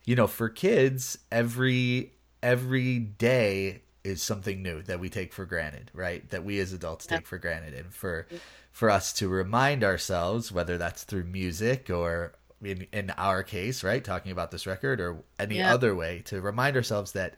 you 0.04 0.14
know 0.14 0.26
for 0.26 0.48
kids 0.50 1.18
every 1.32 2.12
every 2.42 2.98
day 2.98 3.82
is 4.04 4.22
something 4.22 4.62
new 4.62 4.80
that 4.82 5.00
we 5.00 5.08
take 5.08 5.32
for 5.32 5.44
granted 5.44 5.90
right? 5.94 6.28
That 6.30 6.44
we 6.44 6.60
as 6.60 6.72
adults 6.72 7.06
take 7.06 7.26
for 7.26 7.38
granted. 7.38 7.74
And 7.74 7.92
for 7.92 8.26
for 8.70 8.90
us 8.90 9.12
to 9.14 9.28
remind 9.28 9.82
ourselves 9.82 10.52
whether 10.52 10.78
that's 10.78 11.02
through 11.02 11.24
music 11.24 11.90
or 11.90 12.34
in 12.62 12.86
in 12.92 13.10
our 13.16 13.42
case 13.42 13.82
right 13.82 14.04
talking 14.04 14.32
about 14.32 14.50
this 14.50 14.66
record 14.66 15.00
or 15.00 15.22
any 15.38 15.56
Yeah. 15.58 15.72
other 15.74 15.94
way 15.94 16.22
to 16.26 16.40
remind 16.40 16.76
ourselves 16.76 17.12
that 17.12 17.34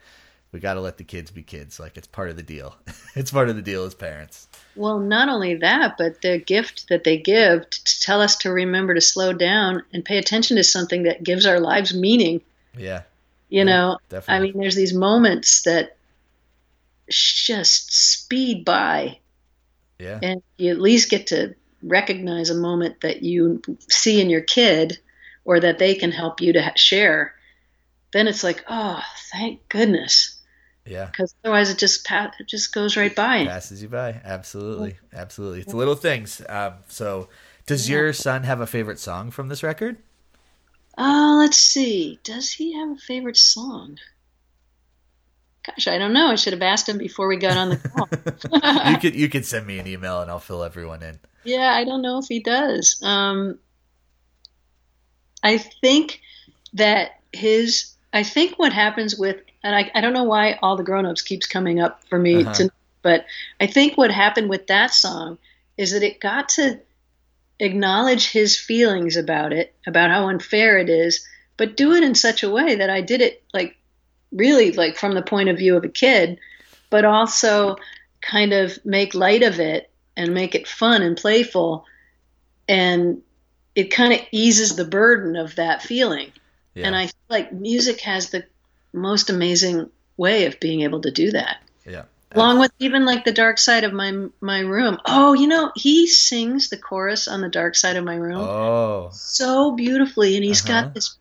we 0.52 0.61
got 0.61 0.75
to 0.75 0.80
let 0.80 0.99
the 0.99 1.04
kids 1.04 1.30
be 1.30 1.42
kids. 1.42 1.78
Like 1.80 1.97
it's 1.97 2.07
part 2.07 2.30
of 2.30 2.37
the 2.37 2.42
deal. 2.42 2.76
It's 3.16 3.33
part 3.33 3.49
of 3.49 3.57
the 3.57 3.62
deal 3.62 3.85
as 3.85 3.95
parents. 3.95 4.47
Well, 4.76 4.99
not 5.00 5.28
only 5.28 5.57
that, 5.57 5.97
but 5.99 6.23
the 6.23 6.38
gift 6.38 6.88
that 6.88 7.02
they 7.04 7.19
give 7.19 7.69
to 7.71 8.00
tell 8.00 8.21
us 8.21 8.37
to 8.38 8.52
remember 8.52 8.95
to 8.95 9.00
slow 9.00 9.33
down 9.33 9.83
and 9.92 10.04
pay 10.04 10.19
attention 10.19 10.57
to 10.57 10.64
something 10.64 11.02
that 11.04 11.23
gives 11.25 11.45
our 11.47 11.61
lives 11.61 11.95
meaning. 11.95 12.42
yeah. 12.76 13.02
You 13.49 13.64
Yeah, 13.64 13.64
know, 13.64 13.99
I 14.28 14.38
mean, 14.40 14.57
there's 14.59 14.76
these 14.76 14.95
moments 14.95 15.62
that 15.62 15.97
just 17.09 17.92
speed 17.92 18.64
by, 18.64 19.19
yeah. 19.99 20.19
And 20.23 20.42
you 20.57 20.71
at 20.71 20.80
least 20.80 21.11
get 21.11 21.28
to 21.28 21.54
recognize 21.82 22.50
a 22.50 22.54
moment 22.54 23.00
that 23.02 23.23
you 23.23 23.63
see 23.91 24.21
in 24.21 24.30
your 24.30 24.41
kid 24.41 24.99
or 25.45 25.60
that 25.60 25.78
they 25.78 25.95
can 25.95 26.10
help 26.13 26.41
you 26.41 26.54
to 26.54 26.73
share. 26.76 27.34
Then 28.13 28.28
it's 28.28 28.43
like, 28.45 28.65
oh, 28.69 29.02
thank 29.32 29.69
goodness, 29.69 30.40
yeah 30.91 31.07
because 31.07 31.35
otherwise 31.45 31.71
it 31.71 31.79
just 31.79 32.07
it 32.11 32.47
just 32.47 32.75
goes 32.75 32.97
right 32.97 33.15
by. 33.15 33.47
passes 33.47 33.81
you 33.83 33.89
by 33.89 34.21
absolutely 34.25 34.97
absolutely 35.15 35.61
it's 35.61 35.73
little 35.73 35.95
things 35.95 36.43
um, 36.49 36.75
so 36.89 37.29
does 37.67 37.89
your 37.89 38.13
son 38.13 38.43
have 38.43 38.61
a 38.61 38.67
favorite 38.67 38.99
song 38.99 39.31
from 39.31 39.49
this 39.49 39.63
record 39.63 39.97
Uh, 40.99 41.37
let's 41.39 41.57
see. 41.57 42.19
Does 42.25 42.50
he 42.53 42.75
have 42.79 42.91
a 42.91 42.97
favorite 42.97 43.37
song? 43.39 43.97
Gosh, 45.65 45.87
I 45.89 45.97
don't 45.99 46.13
know. 46.13 46.26
I 46.29 46.35
should 46.35 46.53
have 46.53 46.63
asked 46.63 46.89
him 46.89 46.99
before 46.99 47.29
we 47.29 47.37
got 47.37 47.57
on 47.57 47.69
the 47.71 47.76
call. 47.76 48.09
you 48.93 48.99
could 48.99 49.15
you 49.15 49.29
could 49.29 49.47
send 49.47 49.67
me 49.67 49.79
an 49.79 49.87
email 49.87 50.21
and 50.21 50.31
I'll 50.31 50.41
fill 50.41 50.63
everyone 50.65 51.03
in. 51.03 51.19
yeah, 51.45 51.73
I 51.73 51.85
don't 51.85 52.03
know 52.03 52.19
if 52.19 52.26
he 52.29 52.41
does. 52.41 53.00
Um, 53.03 53.59
I 55.43 55.59
think 55.59 56.21
that 56.75 57.21
his. 57.33 57.95
I 58.13 58.23
think 58.25 58.59
what 58.59 58.73
happens 58.73 59.17
with, 59.17 59.37
and 59.63 59.75
I, 59.75 59.91
I 59.95 60.01
don't 60.01 60.13
know 60.13 60.25
why 60.25 60.59
all 60.63 60.77
the 60.77 60.83
grown-ups 60.83 61.23
keeps 61.23 61.47
coming 61.47 61.81
up 61.81 62.03
for 62.09 62.19
me 62.19 62.43
Uh-huh. 62.43 62.53
to, 62.55 62.71
but 63.03 63.27
I 63.61 63.67
think 63.67 63.97
what 63.97 64.11
happened 64.11 64.49
with 64.49 64.67
that 64.69 64.93
song 64.93 65.39
is 65.77 65.93
that 65.93 66.03
it 66.03 66.21
got 66.21 66.51
to 66.51 66.81
acknowledge 67.59 68.31
his 68.31 68.59
feelings 68.59 69.17
about 69.17 69.53
it, 69.53 69.75
about 69.87 70.11
how 70.11 70.29
unfair 70.29 70.79
it 70.79 70.89
is, 70.89 71.27
but 71.57 71.77
do 71.77 71.93
it 71.93 72.03
in 72.03 72.15
such 72.15 72.43
a 72.43 72.51
way 72.51 72.77
that 72.77 72.91
I 72.91 73.01
did 73.03 73.21
it 73.21 73.43
like 73.53 73.77
really 74.33 74.73
like 74.73 74.97
from 74.97 75.15
the 75.15 75.23
point 75.23 75.49
of 75.49 75.59
view 75.59 75.77
of 75.77 75.85
a 75.85 75.89
kid, 75.89 76.39
but 76.89 77.05
also 77.05 77.77
kind 78.21 78.53
of 78.53 78.79
make 78.85 79.15
light 79.15 79.43
of 79.43 79.61
it 79.61 79.91
and 80.17 80.35
make 80.35 80.55
it 80.55 80.69
fun 80.69 81.03
and 81.03 81.17
playful 81.17 81.85
and 82.69 83.23
it 83.75 83.91
kind 83.91 84.13
of 84.13 84.21
eases 84.33 84.77
the 84.77 84.85
burden 84.85 85.37
of 85.37 85.57
that 85.57 85.83
feeling. 85.83 86.31
Yeah. 86.75 86.87
And 86.87 86.97
I 86.97 87.07
feel 87.07 87.15
like 87.29 87.53
music 87.53 88.01
has 88.03 88.31
the 88.31 88.45
most 88.93 89.31
amazing 89.31 89.91
way 90.17 90.47
of 90.47 90.61
being 90.61 90.83
able 90.83 91.00
to 91.00 91.11
do 91.11 91.31
that 91.31 91.63
yeah. 91.87 92.03
along 92.33 92.59
with 92.61 92.71
even 92.79 93.05
like 93.07 93.25
the 93.25 93.33
dark 93.33 93.59
side 93.59 93.85
of 93.85 93.93
my 93.93 94.26
my 94.41 94.61
room. 94.61 94.99
Oh, 95.07 95.33
you 95.33 95.47
know, 95.47 95.73
he 95.75 96.07
sings 96.07 96.69
the 96.69 96.76
chorus 96.76 97.26
on 97.29 97.41
the 97.41 97.49
dark 97.49 97.75
side 97.76 97.97
of 97.97 98.05
my 98.05 98.17
room 98.17 98.39
Oh. 98.41 99.11
so 99.13 99.73
beautifully, 99.73 100.37
and 100.37 100.45
he's 100.45 100.63
Uh-huh. 100.69 100.83
got 100.83 100.95
this 100.95 101.17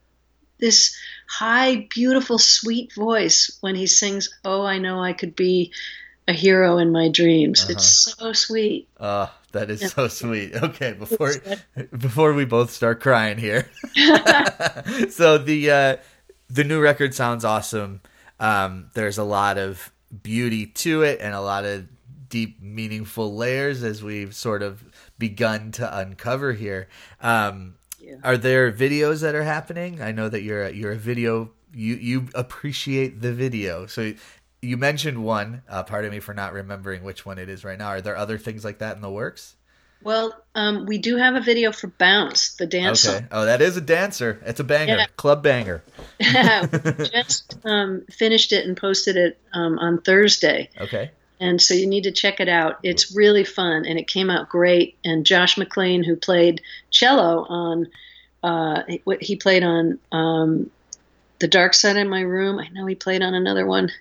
this 0.59 0.95
high, 1.29 1.87
beautiful, 1.89 2.37
sweet 2.37 2.93
voice 2.93 3.57
when 3.61 3.75
he 3.75 3.87
sings. 3.87 4.29
Oh, 4.43 4.65
I 4.65 4.77
know 4.79 4.99
I 5.01 5.13
could 5.13 5.35
be 5.35 5.71
a 6.27 6.33
hero 6.33 6.77
in 6.79 6.91
my 6.91 7.07
dreams. 7.09 7.61
Uh-huh. 7.63 7.71
It's 7.73 8.13
so 8.13 8.33
sweet. 8.33 8.87
Oh, 8.99 9.31
that 9.53 9.69
is 9.71 9.81
Yeah. 9.81 9.87
so 9.87 10.07
sweet. 10.09 10.53
Okay, 10.53 10.91
before 10.93 11.33
before 11.97 12.33
we 12.33 12.43
both 12.45 12.71
start 12.71 12.99
crying 12.99 13.37
here. 13.37 13.69
so 15.09 15.37
the 15.37 15.71
uh 15.71 15.97
the 16.49 16.63
new 16.63 16.81
record 16.81 17.13
sounds 17.13 17.45
awesome. 17.45 18.01
Um 18.39 18.89
there's 18.93 19.17
a 19.17 19.23
lot 19.23 19.57
of 19.57 19.91
beauty 20.23 20.65
to 20.65 21.03
it 21.03 21.19
and 21.21 21.33
a 21.35 21.41
lot 21.41 21.65
of 21.65 21.87
deep 22.29 22.61
meaningful 22.61 23.35
layers 23.35 23.83
as 23.83 24.03
we've 24.03 24.35
sort 24.35 24.61
of 24.61 24.83
begun 25.17 25.71
to 25.73 25.97
uncover 25.97 26.53
here. 26.53 26.87
Um 27.21 27.75
Yeah. 27.99 28.15
are 28.23 28.37
there 28.37 28.71
videos 28.71 29.21
that 29.21 29.35
are 29.35 29.43
happening? 29.43 30.01
I 30.01 30.11
know 30.11 30.29
that 30.29 30.41
you're 30.41 30.63
a, 30.65 30.71
you're 30.71 30.91
a 30.93 30.97
video 30.97 31.51
you 31.73 31.95
you 31.95 32.27
appreciate 32.33 33.21
the 33.21 33.33
video. 33.33 33.85
So 33.85 34.13
you 34.61 34.75
mentioned 34.77 35.23
one. 35.23 35.61
Uh, 35.69 35.83
pardon 35.83 36.11
me 36.11 36.19
for 36.19 36.33
not 36.33 36.51
remembering 36.53 37.03
which 37.03 37.25
one 37.25 37.37
it 37.37 37.47
is 37.49 37.63
right 37.63 37.77
now. 37.77 37.87
Are 37.89 38.01
there 38.01 38.17
other 38.17 38.37
things 38.37 38.65
like 38.65 38.79
that 38.79 38.95
in 38.95 39.01
the 39.01 39.11
works? 39.11 39.55
Well, 40.01 40.33
um, 40.55 40.85
we 40.85 40.97
do 40.97 41.17
have 41.17 41.35
a 41.35 41.41
video 41.41 41.71
for 41.71 41.87
Bounce, 41.87 42.55
the 42.55 42.65
dance 42.65 43.07
Okay. 43.07 43.25
Oh, 43.31 43.45
that 43.45 43.61
is 43.61 43.75
a 43.75 43.81
dancer. 43.81 44.41
It's 44.45 44.59
a 44.59 44.63
banger. 44.63 44.95
Yeah. 44.97 45.05
Club 45.17 45.43
banger. 45.43 45.83
we 46.19 46.25
just 47.09 47.57
um, 47.65 48.05
finished 48.09 48.53
it 48.53 48.65
and 48.65 48.77
posted 48.77 49.17
it 49.17 49.37
um, 49.53 49.77
on 49.77 50.01
Thursday. 50.01 50.69
Okay. 50.79 51.11
and 51.41 51.61
so 51.61 51.73
you 51.73 51.85
need 51.85 52.03
to 52.03 52.11
check 52.11 52.39
it 52.39 52.47
out. 52.49 52.79
It's 52.83 53.15
really 53.15 53.43
fun, 53.43 53.85
and 53.85 53.99
it 53.99 54.07
came 54.07 54.29
out 54.29 54.49
great. 54.49 54.97
And 55.03 55.25
Josh 55.25 55.57
McLean, 55.57 56.03
who 56.03 56.15
played 56.15 56.61
cello 56.91 57.45
on, 57.49 57.87
uh, 58.41 58.83
he, 58.87 59.01
he 59.19 59.35
played 59.35 59.63
on 59.63 59.99
um, 60.13 60.71
the 61.39 61.47
Dark 61.47 61.73
Side 61.73 61.97
in 61.97 62.09
My 62.09 62.21
Room. 62.21 62.59
I 62.59 62.69
know 62.69 62.85
he 62.85 62.95
played 62.95 63.21
on 63.21 63.33
another 63.33 63.65
one. 63.65 63.91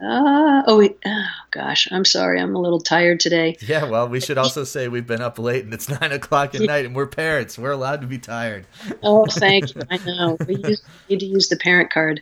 Uh, 0.00 0.62
oh, 0.66 0.80
he, 0.80 0.90
oh, 1.06 1.24
gosh, 1.50 1.88
I'm 1.90 2.04
sorry, 2.04 2.38
I'm 2.38 2.54
a 2.54 2.60
little 2.60 2.80
tired 2.80 3.18
today. 3.20 3.56
Yeah. 3.66 3.84
Well, 3.84 4.08
we 4.08 4.20
should 4.20 4.36
also 4.36 4.64
say 4.64 4.88
we've 4.88 5.06
been 5.06 5.22
up 5.22 5.38
late 5.38 5.64
and 5.64 5.72
it's 5.72 5.88
nine 6.00 6.12
o'clock 6.12 6.54
at 6.54 6.60
night 6.60 6.84
and 6.84 6.94
we're 6.94 7.06
parents. 7.06 7.58
We're 7.58 7.70
allowed 7.70 8.02
to 8.02 8.06
be 8.06 8.18
tired. 8.18 8.66
Oh, 9.02 9.24
thank 9.26 9.74
you. 9.74 9.82
I 9.90 9.96
know 10.04 10.36
we 10.46 10.56
use, 10.64 10.82
need 11.08 11.20
to 11.20 11.26
use 11.26 11.48
the 11.48 11.56
parent 11.56 11.90
card. 11.90 12.20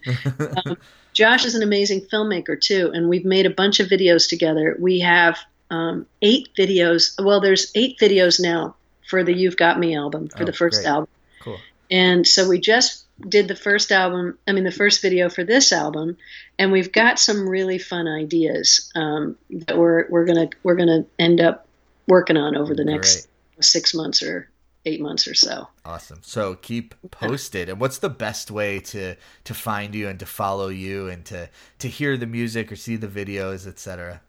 Um, 0.64 0.76
Josh 1.12 1.44
is 1.44 1.54
an 1.56 1.62
amazing 1.62 2.02
filmmaker 2.02 2.60
too, 2.60 2.90
and 2.94 3.08
we've 3.08 3.24
made 3.24 3.46
a 3.46 3.50
bunch 3.50 3.80
of 3.80 3.88
videos 3.88 4.28
together. 4.28 4.76
We 4.78 5.00
have 5.00 5.38
um, 5.70 6.06
eight 6.22 6.50
videos. 6.56 7.14
Well, 7.24 7.40
there's 7.40 7.72
eight 7.74 7.98
videos 7.98 8.40
now 8.40 8.76
for 9.08 9.24
the 9.24 9.32
"You've 9.34 9.56
Got 9.56 9.78
Me" 9.80 9.96
album 9.96 10.28
for 10.28 10.42
Oh, 10.42 10.46
the 10.46 10.52
first 10.52 10.82
great. 10.82 10.90
album, 10.90 11.08
Cool. 11.40 11.58
and 11.90 12.26
so 12.26 12.48
we 12.48 12.58
just 12.60 13.03
did 13.20 13.48
the 13.48 13.56
first 13.56 13.92
album. 13.92 14.38
I 14.46 14.52
mean, 14.52 14.64
the 14.64 14.70
first 14.70 15.02
video 15.02 15.28
for 15.28 15.44
this 15.44 15.72
album, 15.72 16.16
and 16.58 16.72
we've 16.72 16.92
got 16.92 17.18
some 17.18 17.48
really 17.48 17.78
fun 17.78 18.08
ideas 18.08 18.90
um, 18.94 19.36
that 19.50 19.78
we're 19.78 20.08
we're 20.08 20.24
gonna 20.24 20.48
we're 20.62 20.76
gonna 20.76 21.06
end 21.18 21.40
up 21.40 21.66
working 22.08 22.36
on 22.36 22.56
over 22.56 22.74
the 22.74 22.84
next 22.84 23.28
Great. 23.56 23.64
six 23.64 23.94
months 23.94 24.22
or 24.22 24.48
eight 24.84 25.00
months 25.00 25.26
or 25.26 25.34
so. 25.34 25.68
Awesome. 25.84 26.20
So 26.22 26.56
keep 26.56 26.94
posted. 27.10 27.68
And 27.68 27.80
what's 27.80 27.98
the 27.98 28.10
best 28.10 28.50
way 28.50 28.80
to 28.80 29.16
to 29.44 29.54
find 29.54 29.94
you 29.94 30.08
and 30.08 30.18
to 30.18 30.26
follow 30.26 30.68
you 30.68 31.08
and 31.08 31.24
to 31.26 31.48
to 31.78 31.88
hear 31.88 32.16
the 32.16 32.26
music 32.26 32.70
or 32.72 32.76
see 32.76 32.96
the 32.96 33.08
videos, 33.08 33.66
etc. 33.66 34.20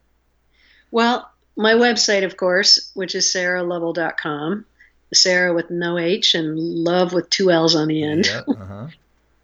Well, 0.92 1.30
my 1.58 1.74
website, 1.74 2.24
of 2.24 2.38
course, 2.38 2.92
which 2.94 3.16
is 3.16 3.26
saralovell.com. 3.26 4.66
Sara 5.16 5.54
with 5.54 5.70
no 5.70 5.98
H 5.98 6.36
and 6.36 6.58
love 6.58 7.14
with 7.14 7.30
two 7.30 7.50
L's 7.52 7.76
on 7.76 7.88
the 7.88 8.04
end. 8.04 8.26
Yeah. 8.28 8.42
Uh-huh. 8.48 8.88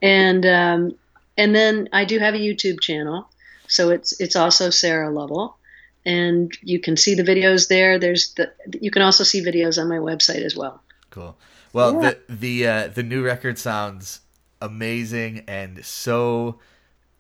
And 0.04 0.46
um, 0.48 0.96
and 1.38 1.54
then 1.54 1.88
I 1.94 2.06
do 2.06 2.18
have 2.18 2.34
a 2.34 2.40
YouTube 2.40 2.80
channel, 2.82 3.30
so 3.68 3.92
it's 3.92 4.20
it's 4.20 4.36
also 4.36 4.72
Sara 4.72 5.12
Lovell, 5.12 5.58
and 6.04 6.52
you 6.64 6.80
can 6.80 6.98
see 6.98 7.14
the 7.14 7.22
videos 7.22 7.68
there. 7.68 8.00
There's 8.00 8.34
the 8.34 8.52
you 8.82 8.90
can 8.90 9.04
also 9.04 9.24
see 9.24 9.44
videos 9.44 9.80
on 9.80 9.88
my 9.88 9.98
website 10.00 10.44
as 10.44 10.56
well. 10.56 10.82
Cool. 11.12 11.38
Well, 11.72 12.02
Yeah. 12.02 12.14
the 12.28 12.34
the 12.36 12.68
uh, 12.68 12.88
the 12.88 13.04
new 13.04 13.24
record 13.24 13.60
sounds 13.60 14.22
amazing 14.60 15.44
and 15.48 15.86
so. 15.86 16.60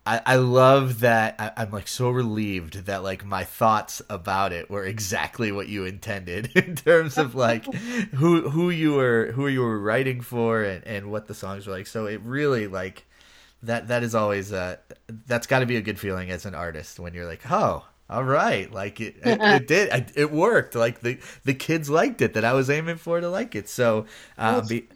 I, 0.05 0.21
I 0.25 0.35
love 0.37 1.01
that. 1.01 1.35
I, 1.37 1.51
I'm 1.57 1.71
like 1.71 1.87
so 1.87 2.09
relieved 2.09 2.85
that 2.85 3.03
like 3.03 3.23
my 3.23 3.43
thoughts 3.43 4.01
about 4.09 4.51
it 4.51 4.69
were 4.69 4.83
exactly 4.83 5.51
what 5.51 5.67
you 5.67 5.85
intended 5.85 6.51
in 6.55 6.75
terms 6.75 7.17
of 7.17 7.35
like 7.35 7.65
who 8.13 8.49
who 8.49 8.69
you 8.69 8.93
were 8.93 9.31
who 9.33 9.47
you 9.47 9.61
were 9.61 9.79
writing 9.79 10.21
for 10.21 10.63
and, 10.63 10.85
and 10.85 11.11
what 11.11 11.27
the 11.27 11.35
songs 11.35 11.67
were 11.67 11.73
like. 11.73 11.87
So 11.87 12.07
it 12.07 12.21
really 12.21 12.67
like 12.67 13.05
that 13.63 13.89
that 13.89 14.01
is 14.01 14.15
always 14.15 14.51
uh 14.51 14.77
that's 15.27 15.45
got 15.45 15.59
to 15.59 15.65
be 15.67 15.77
a 15.77 15.81
good 15.81 15.99
feeling 15.99 16.31
as 16.31 16.45
an 16.45 16.55
artist 16.55 16.99
when 16.99 17.13
you're 17.13 17.27
like 17.27 17.41
oh 17.51 17.85
all 18.09 18.23
right 18.23 18.73
like 18.73 18.99
it 18.99 19.17
it, 19.23 19.39
it 19.41 19.67
did 19.67 19.91
I, 19.91 20.05
it 20.15 20.31
worked 20.31 20.73
like 20.73 21.01
the 21.01 21.19
the 21.43 21.53
kids 21.53 21.91
liked 21.91 22.21
it 22.21 22.33
that 22.33 22.43
I 22.43 22.53
was 22.53 22.71
aiming 22.71 22.97
for 22.97 23.21
to 23.21 23.29
like 23.29 23.55
it. 23.55 23.69
So 23.69 24.07
uh, 24.37 24.61
be, 24.67 24.87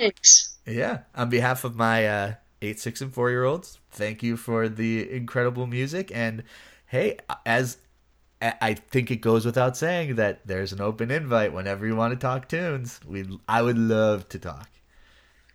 yeah, 0.66 1.00
on 1.14 1.30
behalf 1.30 1.64
of 1.64 1.76
my 1.76 2.08
uh, 2.08 2.34
eight, 2.62 2.80
six, 2.80 3.02
and 3.02 3.14
four 3.14 3.30
year 3.30 3.44
olds, 3.44 3.80
thank 3.92 4.24
you 4.24 4.38
for 4.38 4.68
the 4.70 5.12
incredible 5.12 5.68
music. 5.68 6.12
And 6.14 6.44
hey, 6.88 7.18
as 7.46 7.78
I 8.42 8.74
think 8.76 9.10
it 9.12 9.18
goes 9.18 9.46
without 9.46 9.76
saying 9.78 10.16
that 10.16 10.46
there's 10.46 10.74
an 10.74 10.82
open 10.82 11.10
invite 11.10 11.54
whenever 11.54 11.88
you 11.88 11.96
want 11.96 12.14
to 12.14 12.20
talk 12.20 12.48
tunes. 12.50 13.00
We, 13.08 13.26
I 13.48 13.62
would 13.62 13.78
love 13.78 14.28
to 14.30 14.40
talk. 14.40 14.70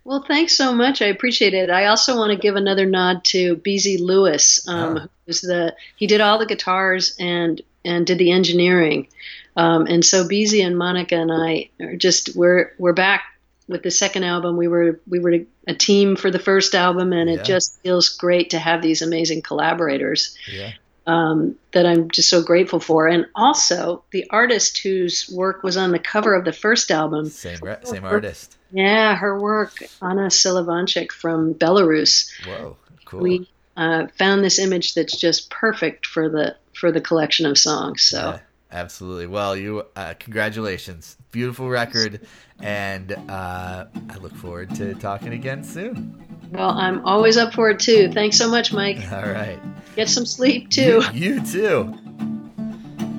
Well, 0.03 0.25
thanks 0.27 0.57
so 0.57 0.73
much. 0.73 1.01
I 1.01 1.05
appreciate 1.05 1.53
it. 1.53 1.69
I 1.69 1.85
also 1.85 2.17
want 2.17 2.31
to 2.31 2.37
give 2.37 2.55
another 2.55 2.87
nod 2.87 3.23
to 3.25 3.55
BZ 3.57 3.99
Lewis, 4.01 4.67
um, 4.67 4.97
Oh. 4.97 5.07
who's 5.25 5.41
the 5.41 5.75
he 5.95 6.07
did 6.07 6.21
all 6.21 6.39
the 6.39 6.47
guitars 6.47 7.15
and 7.19 7.61
and 7.85 8.05
did 8.07 8.17
the 8.17 8.31
engineering. 8.31 9.07
Um, 9.55 9.85
and 9.85 10.03
so 10.03 10.27
BZ 10.27 10.65
and 10.65 10.75
Monica 10.77 11.15
and 11.15 11.31
I 11.31 11.69
are 11.79 11.95
just 11.95 12.35
we're 12.35 12.71
we're 12.79 12.93
back 12.93 13.23
with 13.71 13.83
the 13.83 13.91
second 13.91 14.23
album. 14.23 14.57
We 14.57 14.67
were 14.67 14.99
we 15.07 15.19
were 15.19 15.39
a 15.67 15.73
team 15.73 16.15
for 16.15 16.29
the 16.31 16.39
first 16.39 16.75
album, 16.75 17.13
and 17.13 17.29
Yeah. 17.29 17.37
it 17.37 17.45
just 17.45 17.81
feels 17.81 18.09
great 18.09 18.51
to 18.51 18.59
have 18.59 18.81
these 18.81 19.01
amazing 19.01 19.41
collaborators 19.41 20.35
Yeah, 20.51 20.71
um, 21.07 21.55
that 21.71 21.85
I'm 21.85 22.09
just 22.11 22.29
so 22.29 22.43
grateful 22.43 22.79
for. 22.79 23.07
And 23.07 23.25
also 23.35 24.03
the 24.11 24.25
artist 24.29 24.79
whose 24.79 25.29
work 25.33 25.63
was 25.63 25.77
on 25.77 25.91
the 25.91 25.99
cover 25.99 26.35
of 26.35 26.45
the 26.45 26.53
first 26.53 26.91
album. 26.91 27.29
same 27.29 27.59
same 27.83 28.03
artist. 28.05 28.55
Yeah, 28.71 29.15
her 29.15 29.39
work, 29.39 29.81
Anna 30.01 30.27
Silivonchik 30.27 31.11
from 31.11 31.53
Belarus. 31.55 32.29
Whoa, 32.45 32.77
cool. 33.05 33.19
We 33.21 33.49
uh, 33.77 34.07
found 34.17 34.43
this 34.43 34.59
image 34.59 34.93
that's 34.93 35.15
just 35.19 35.49
perfect 35.49 36.05
for 36.05 36.29
the 36.29 36.55
for 36.73 36.91
the 36.91 37.01
collection 37.01 37.45
of 37.45 37.57
songs. 37.57 38.01
So 38.03 38.17
Yeah, 38.17 38.39
absolutely. 38.71 39.27
Well, 39.27 39.55
you 39.55 39.85
uh, 39.95 40.13
congratulations, 40.19 41.17
beautiful 41.31 41.69
record, 41.69 42.21
and 42.59 43.11
uh, 43.29 43.85
I 44.09 44.17
look 44.17 44.33
forward 44.35 44.73
to 44.75 44.93
talking 44.95 45.33
again 45.33 45.63
soon. 45.63 46.49
well, 46.51 46.71
I'm 46.71 47.03
always 47.05 47.37
up 47.37 47.53
for 47.53 47.69
it 47.69 47.79
too. 47.79 48.11
Thanks 48.11 48.37
so 48.37 48.49
much, 48.49 48.73
Mike. 48.73 48.97
All 49.11 49.23
right. 49.23 49.59
Get 49.95 50.09
some 50.09 50.25
sleep 50.25 50.69
too. 50.69 51.01
You, 51.13 51.35
you 51.35 51.45
too. 51.45 51.93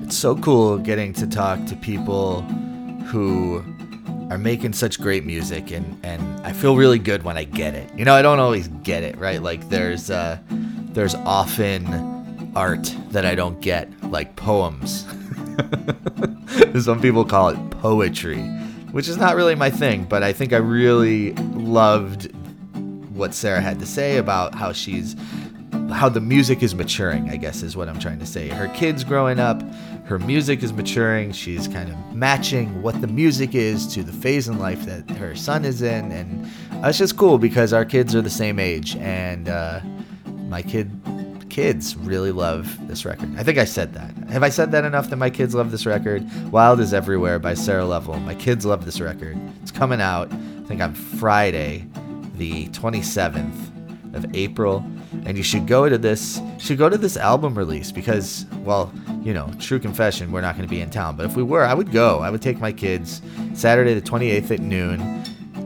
It's 0.03 0.17
so 0.17 0.35
cool 0.35 0.77
getting 0.77 1.13
to 1.13 1.27
talk 1.27 1.63
to 1.65 1.75
people 1.75 2.41
who 3.11 3.63
are 4.31 4.37
making 4.37 4.73
such 4.73 4.99
great 4.99 5.25
music 5.25 5.71
and 5.71 5.99
and 6.03 6.21
I 6.45 6.53
feel 6.53 6.75
really 6.75 6.99
good 6.99 7.23
when 7.23 7.37
I 7.37 7.43
get 7.43 7.73
it. 7.75 7.89
You 7.97 8.05
know, 8.05 8.13
I 8.15 8.21
don't 8.21 8.39
always 8.39 8.67
get 8.83 9.03
it, 9.03 9.17
right? 9.17 9.41
Like 9.41 9.69
there's 9.69 10.09
uh 10.09 10.37
there's 10.93 11.15
often 11.15 12.51
art 12.55 12.95
that 13.09 13.25
I 13.25 13.33
don't 13.35 13.59
get, 13.61 13.89
like 14.11 14.35
poems. 14.35 15.05
Some 16.81 17.01
people 17.01 17.25
call 17.25 17.49
it 17.49 17.69
poetry, 17.71 18.41
which 18.91 19.07
is 19.07 19.17
not 19.17 19.35
really 19.35 19.55
my 19.55 19.69
thing, 19.69 20.05
but 20.05 20.23
I 20.23 20.33
think 20.33 20.53
I 20.53 20.57
really 20.57 21.33
loved 21.33 22.33
what 23.15 23.33
Sara 23.33 23.61
had 23.61 23.79
to 23.79 23.85
say 23.85 24.17
about 24.17 24.55
how 24.55 24.71
she's 24.71 25.15
how 25.91 26.09
the 26.09 26.21
music 26.21 26.63
is 26.63 26.73
maturing, 26.73 27.29
I 27.29 27.35
guess 27.35 27.61
is 27.61 27.75
what 27.75 27.87
I'm 27.89 27.99
trying 27.99 28.19
to 28.19 28.25
say. 28.25 28.47
Her 28.47 28.67
kids 28.69 29.03
growing 29.03 29.39
up, 29.39 29.61
her 30.05 30.19
music 30.19 30.63
is 30.63 30.73
maturing. 30.73 31.31
She's 31.31 31.67
kind 31.67 31.89
of 31.89 32.15
matching 32.15 32.81
what 32.81 32.99
the 33.01 33.07
music 33.07 33.55
is 33.55 33.87
to 33.93 34.03
the 34.03 34.11
phase 34.11 34.47
in 34.47 34.59
life 34.59 34.85
that 34.85 35.09
her 35.17 35.35
son 35.35 35.65
is 35.65 35.81
in, 35.81 36.11
and 36.11 36.49
it's 36.83 36.97
just 36.97 37.17
cool 37.17 37.37
because 37.37 37.73
our 37.73 37.85
kids 37.85 38.15
are 38.15 38.21
the 38.21 38.29
same 38.29 38.59
age, 38.59 38.95
and 38.97 39.49
uh, 39.49 39.81
my 40.47 40.61
kid 40.61 41.02
kids 41.53 41.95
really 41.97 42.31
love 42.31 42.87
this 42.87 43.05
record. 43.05 43.31
I 43.37 43.43
think 43.43 43.59
I 43.59 43.65
said 43.65 43.93
that. 43.93 44.11
Have 44.29 44.41
I 44.41 44.49
said 44.49 44.71
that 44.71 44.85
enough 44.85 45.11
that 45.11 45.17
my 45.17 45.29
kids 45.29 45.53
love 45.53 45.69
this 45.69 45.85
record? 45.85 46.27
Wild 46.51 46.79
is 46.79 46.95
Everywhere 46.95 47.37
by 47.37 47.53
Sara 47.53 47.85
Lovell. 47.85 48.19
My 48.21 48.33
kids 48.33 48.65
love 48.65 48.85
this 48.85 48.99
record. 48.99 49.37
It's 49.61 49.69
coming 49.69 50.01
out, 50.01 50.33
I 50.33 50.63
think 50.65 50.81
on 50.81 50.95
Friday, 50.95 51.85
the 52.37 52.69
27th 52.69 54.15
of 54.15 54.35
April. 54.35 54.83
And 55.27 55.37
you 55.37 55.43
should 55.43 55.67
go 55.67 55.87
to 55.87 55.99
this 55.99 56.41
should 56.57 56.79
go 56.79 56.89
to 56.89 56.97
this 56.97 57.17
album 57.17 57.55
release 57.55 57.91
because 57.91 58.47
well, 58.63 58.91
you 59.21 59.31
know, 59.31 59.51
true 59.59 59.77
confession, 59.77 60.31
we're 60.31 60.41
not 60.41 60.55
going 60.57 60.67
to 60.67 60.75
be 60.75 60.81
in 60.81 60.89
town, 60.89 61.15
but 61.15 61.27
if 61.27 61.35
we 61.35 61.43
were, 61.43 61.63
I 61.63 61.75
would 61.75 61.91
go. 61.91 62.21
I 62.21 62.31
would 62.31 62.41
take 62.41 62.59
my 62.59 62.71
kids 62.71 63.21
Saturday 63.53 63.93
the 63.93 64.01
28th 64.01 64.49
at 64.49 64.59
noon. 64.59 65.23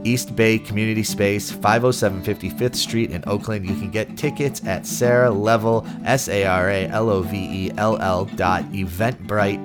East 0.07 0.35
Bay 0.35 0.57
Community 0.57 1.03
Space, 1.03 1.51
507 1.51 2.23
55th 2.23 2.75
Street 2.75 3.11
in 3.11 3.23
Oakland. 3.27 3.65
You 3.67 3.75
can 3.75 3.91
get 3.91 4.17
tickets 4.17 4.65
at 4.65 4.85
Sara 4.85 5.29
Lovell, 5.29 5.85
S 6.05 6.29
A 6.29 6.45
R 6.45 6.69
A 6.69 6.87
L 6.87 7.09
O 7.09 7.21
V 7.21 7.37
E 7.37 7.71
L 7.77 7.97
L 8.01 8.25
dot 8.25 8.63
eventbrite 8.71 9.61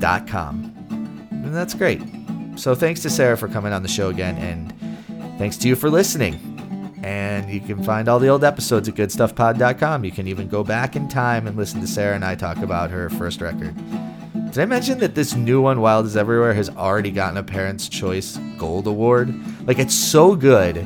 dot 0.00 0.26
com. 0.26 0.72
And 1.30 1.54
that's 1.54 1.74
great. 1.74 2.00
So 2.56 2.74
thanks 2.74 3.02
to 3.02 3.10
Sara 3.10 3.36
for 3.36 3.48
coming 3.48 3.72
on 3.72 3.82
the 3.82 3.88
show 3.88 4.08
again, 4.08 4.36
and 4.38 4.72
thanks 5.38 5.56
to 5.58 5.68
you 5.68 5.76
for 5.76 5.90
listening. 5.90 6.50
And 7.02 7.50
you 7.50 7.60
can 7.60 7.84
find 7.84 8.08
all 8.08 8.18
the 8.18 8.28
old 8.28 8.44
episodes 8.44 8.88
at 8.88 8.94
goodstuffpod.com. 8.94 10.06
You 10.06 10.10
can 10.10 10.26
even 10.26 10.48
go 10.48 10.64
back 10.64 10.96
in 10.96 11.06
time 11.06 11.46
and 11.46 11.54
listen 11.54 11.82
to 11.82 11.86
Sara 11.86 12.14
and 12.14 12.24
I 12.24 12.34
talk 12.34 12.56
about 12.56 12.90
her 12.90 13.10
first 13.10 13.42
record. 13.42 13.74
Did 14.54 14.62
I 14.62 14.66
mention 14.66 15.00
that 15.00 15.16
this 15.16 15.34
new 15.34 15.60
one, 15.60 15.80
Wild 15.80 16.06
is 16.06 16.16
Everywhere, 16.16 16.54
has 16.54 16.70
already 16.70 17.10
gotten 17.10 17.36
a 17.36 17.42
Parents' 17.42 17.88
Choice 17.88 18.36
Gold 18.56 18.86
Award? 18.86 19.34
Like, 19.66 19.80
it's 19.80 19.96
so 19.96 20.36
good 20.36 20.76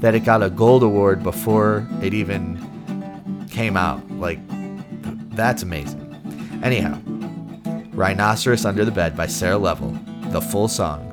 that 0.00 0.14
it 0.14 0.20
got 0.20 0.44
a 0.44 0.48
Gold 0.48 0.84
Award 0.84 1.24
before 1.24 1.88
it 2.02 2.14
even 2.14 2.56
came 3.50 3.76
out. 3.76 4.08
Like, 4.12 4.38
that's 5.34 5.64
amazing. 5.64 6.60
Anyhow, 6.62 7.00
Rhinoceros 7.94 8.64
Under 8.64 8.84
the 8.84 8.92
Bed 8.92 9.16
by 9.16 9.26
Sara 9.26 9.58
Lovell, 9.58 9.98
the 10.30 10.40
full 10.40 10.68
song, 10.68 11.10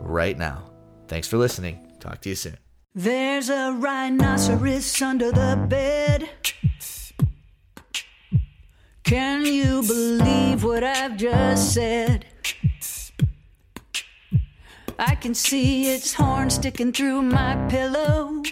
right 0.00 0.36
now. 0.36 0.68
Thanks 1.06 1.28
for 1.28 1.36
listening. 1.36 1.78
Talk 2.00 2.22
to 2.22 2.30
you 2.30 2.34
soon. 2.34 2.56
There's 2.92 3.50
a 3.50 3.72
rhinoceros 3.72 5.00
under 5.00 5.30
the 5.30 5.64
bed. 5.68 6.28
Can 9.12 9.44
you 9.44 9.82
believe 9.82 10.64
what 10.64 10.82
I've 10.82 11.18
just 11.18 11.74
said? 11.74 12.24
I 14.98 15.14
can 15.16 15.34
see 15.34 15.92
its 15.92 16.14
horn 16.14 16.48
sticking 16.48 16.94
through 16.94 17.20
my 17.20 17.56
pillow. 17.68 18.42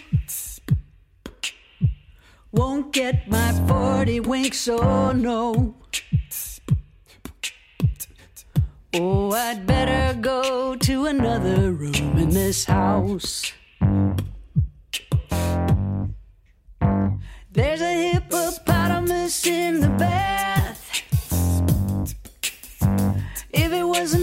Won't 2.51 2.93
get 2.93 3.27
my 3.27 3.51
40 3.67 4.19
winks, 4.19 4.67
oh 4.67 5.11
no. 5.13 5.73
Oh, 8.93 9.31
I'd 9.31 9.65
better 9.65 10.15
go 10.21 10.75
to 10.75 11.05
another 11.07 11.71
room 11.71 12.19
in 12.19 12.29
this 12.29 12.65
house. 12.65 13.51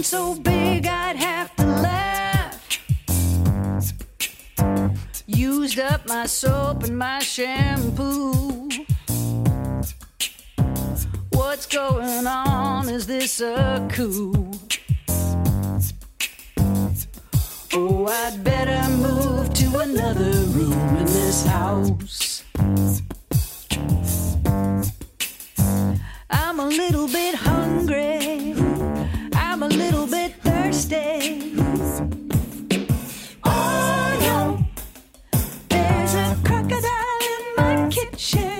so 0.08 0.34
big 0.36 0.86
I'd 0.86 1.16
have 1.16 1.54
to 1.56 1.66
laugh. 1.66 2.78
Used 5.26 5.78
up 5.78 6.08
my 6.08 6.24
soap 6.24 6.84
and 6.84 6.96
my 6.98 7.18
shampoo. 7.18 8.70
What's 11.32 11.66
going 11.66 12.26
on? 12.26 12.88
Is 12.88 13.06
this 13.06 13.42
a 13.42 13.86
coup? 13.92 14.50
Oh, 17.74 18.06
I'd 18.06 18.42
better 18.42 18.90
move 18.90 19.52
to 19.52 19.78
another 19.78 20.32
room 20.56 20.96
in 20.96 21.04
this 21.04 21.44
house. 21.44 22.44
I'm 26.30 26.60
a 26.60 26.66
little 26.66 27.08
bit 27.08 27.34
hungry. 27.34 28.17
Share 38.18 38.57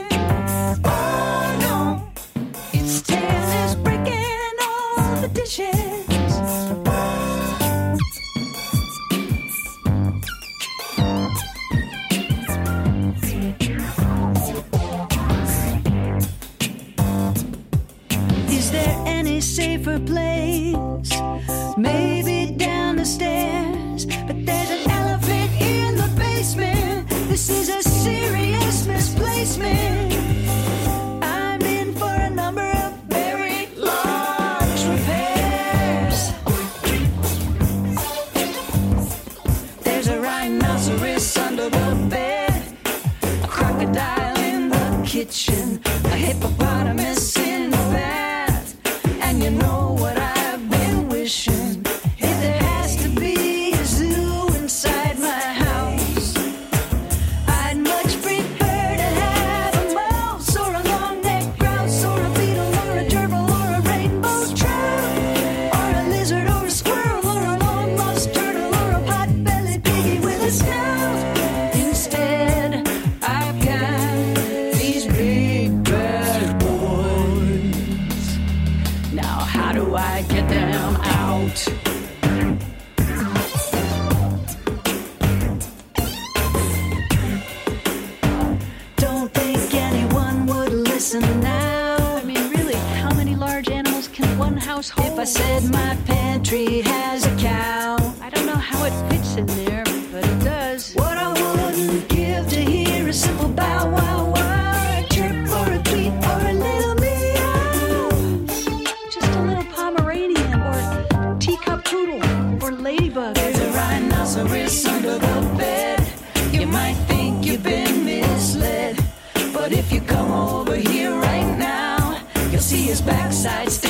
sides. 123.38 123.87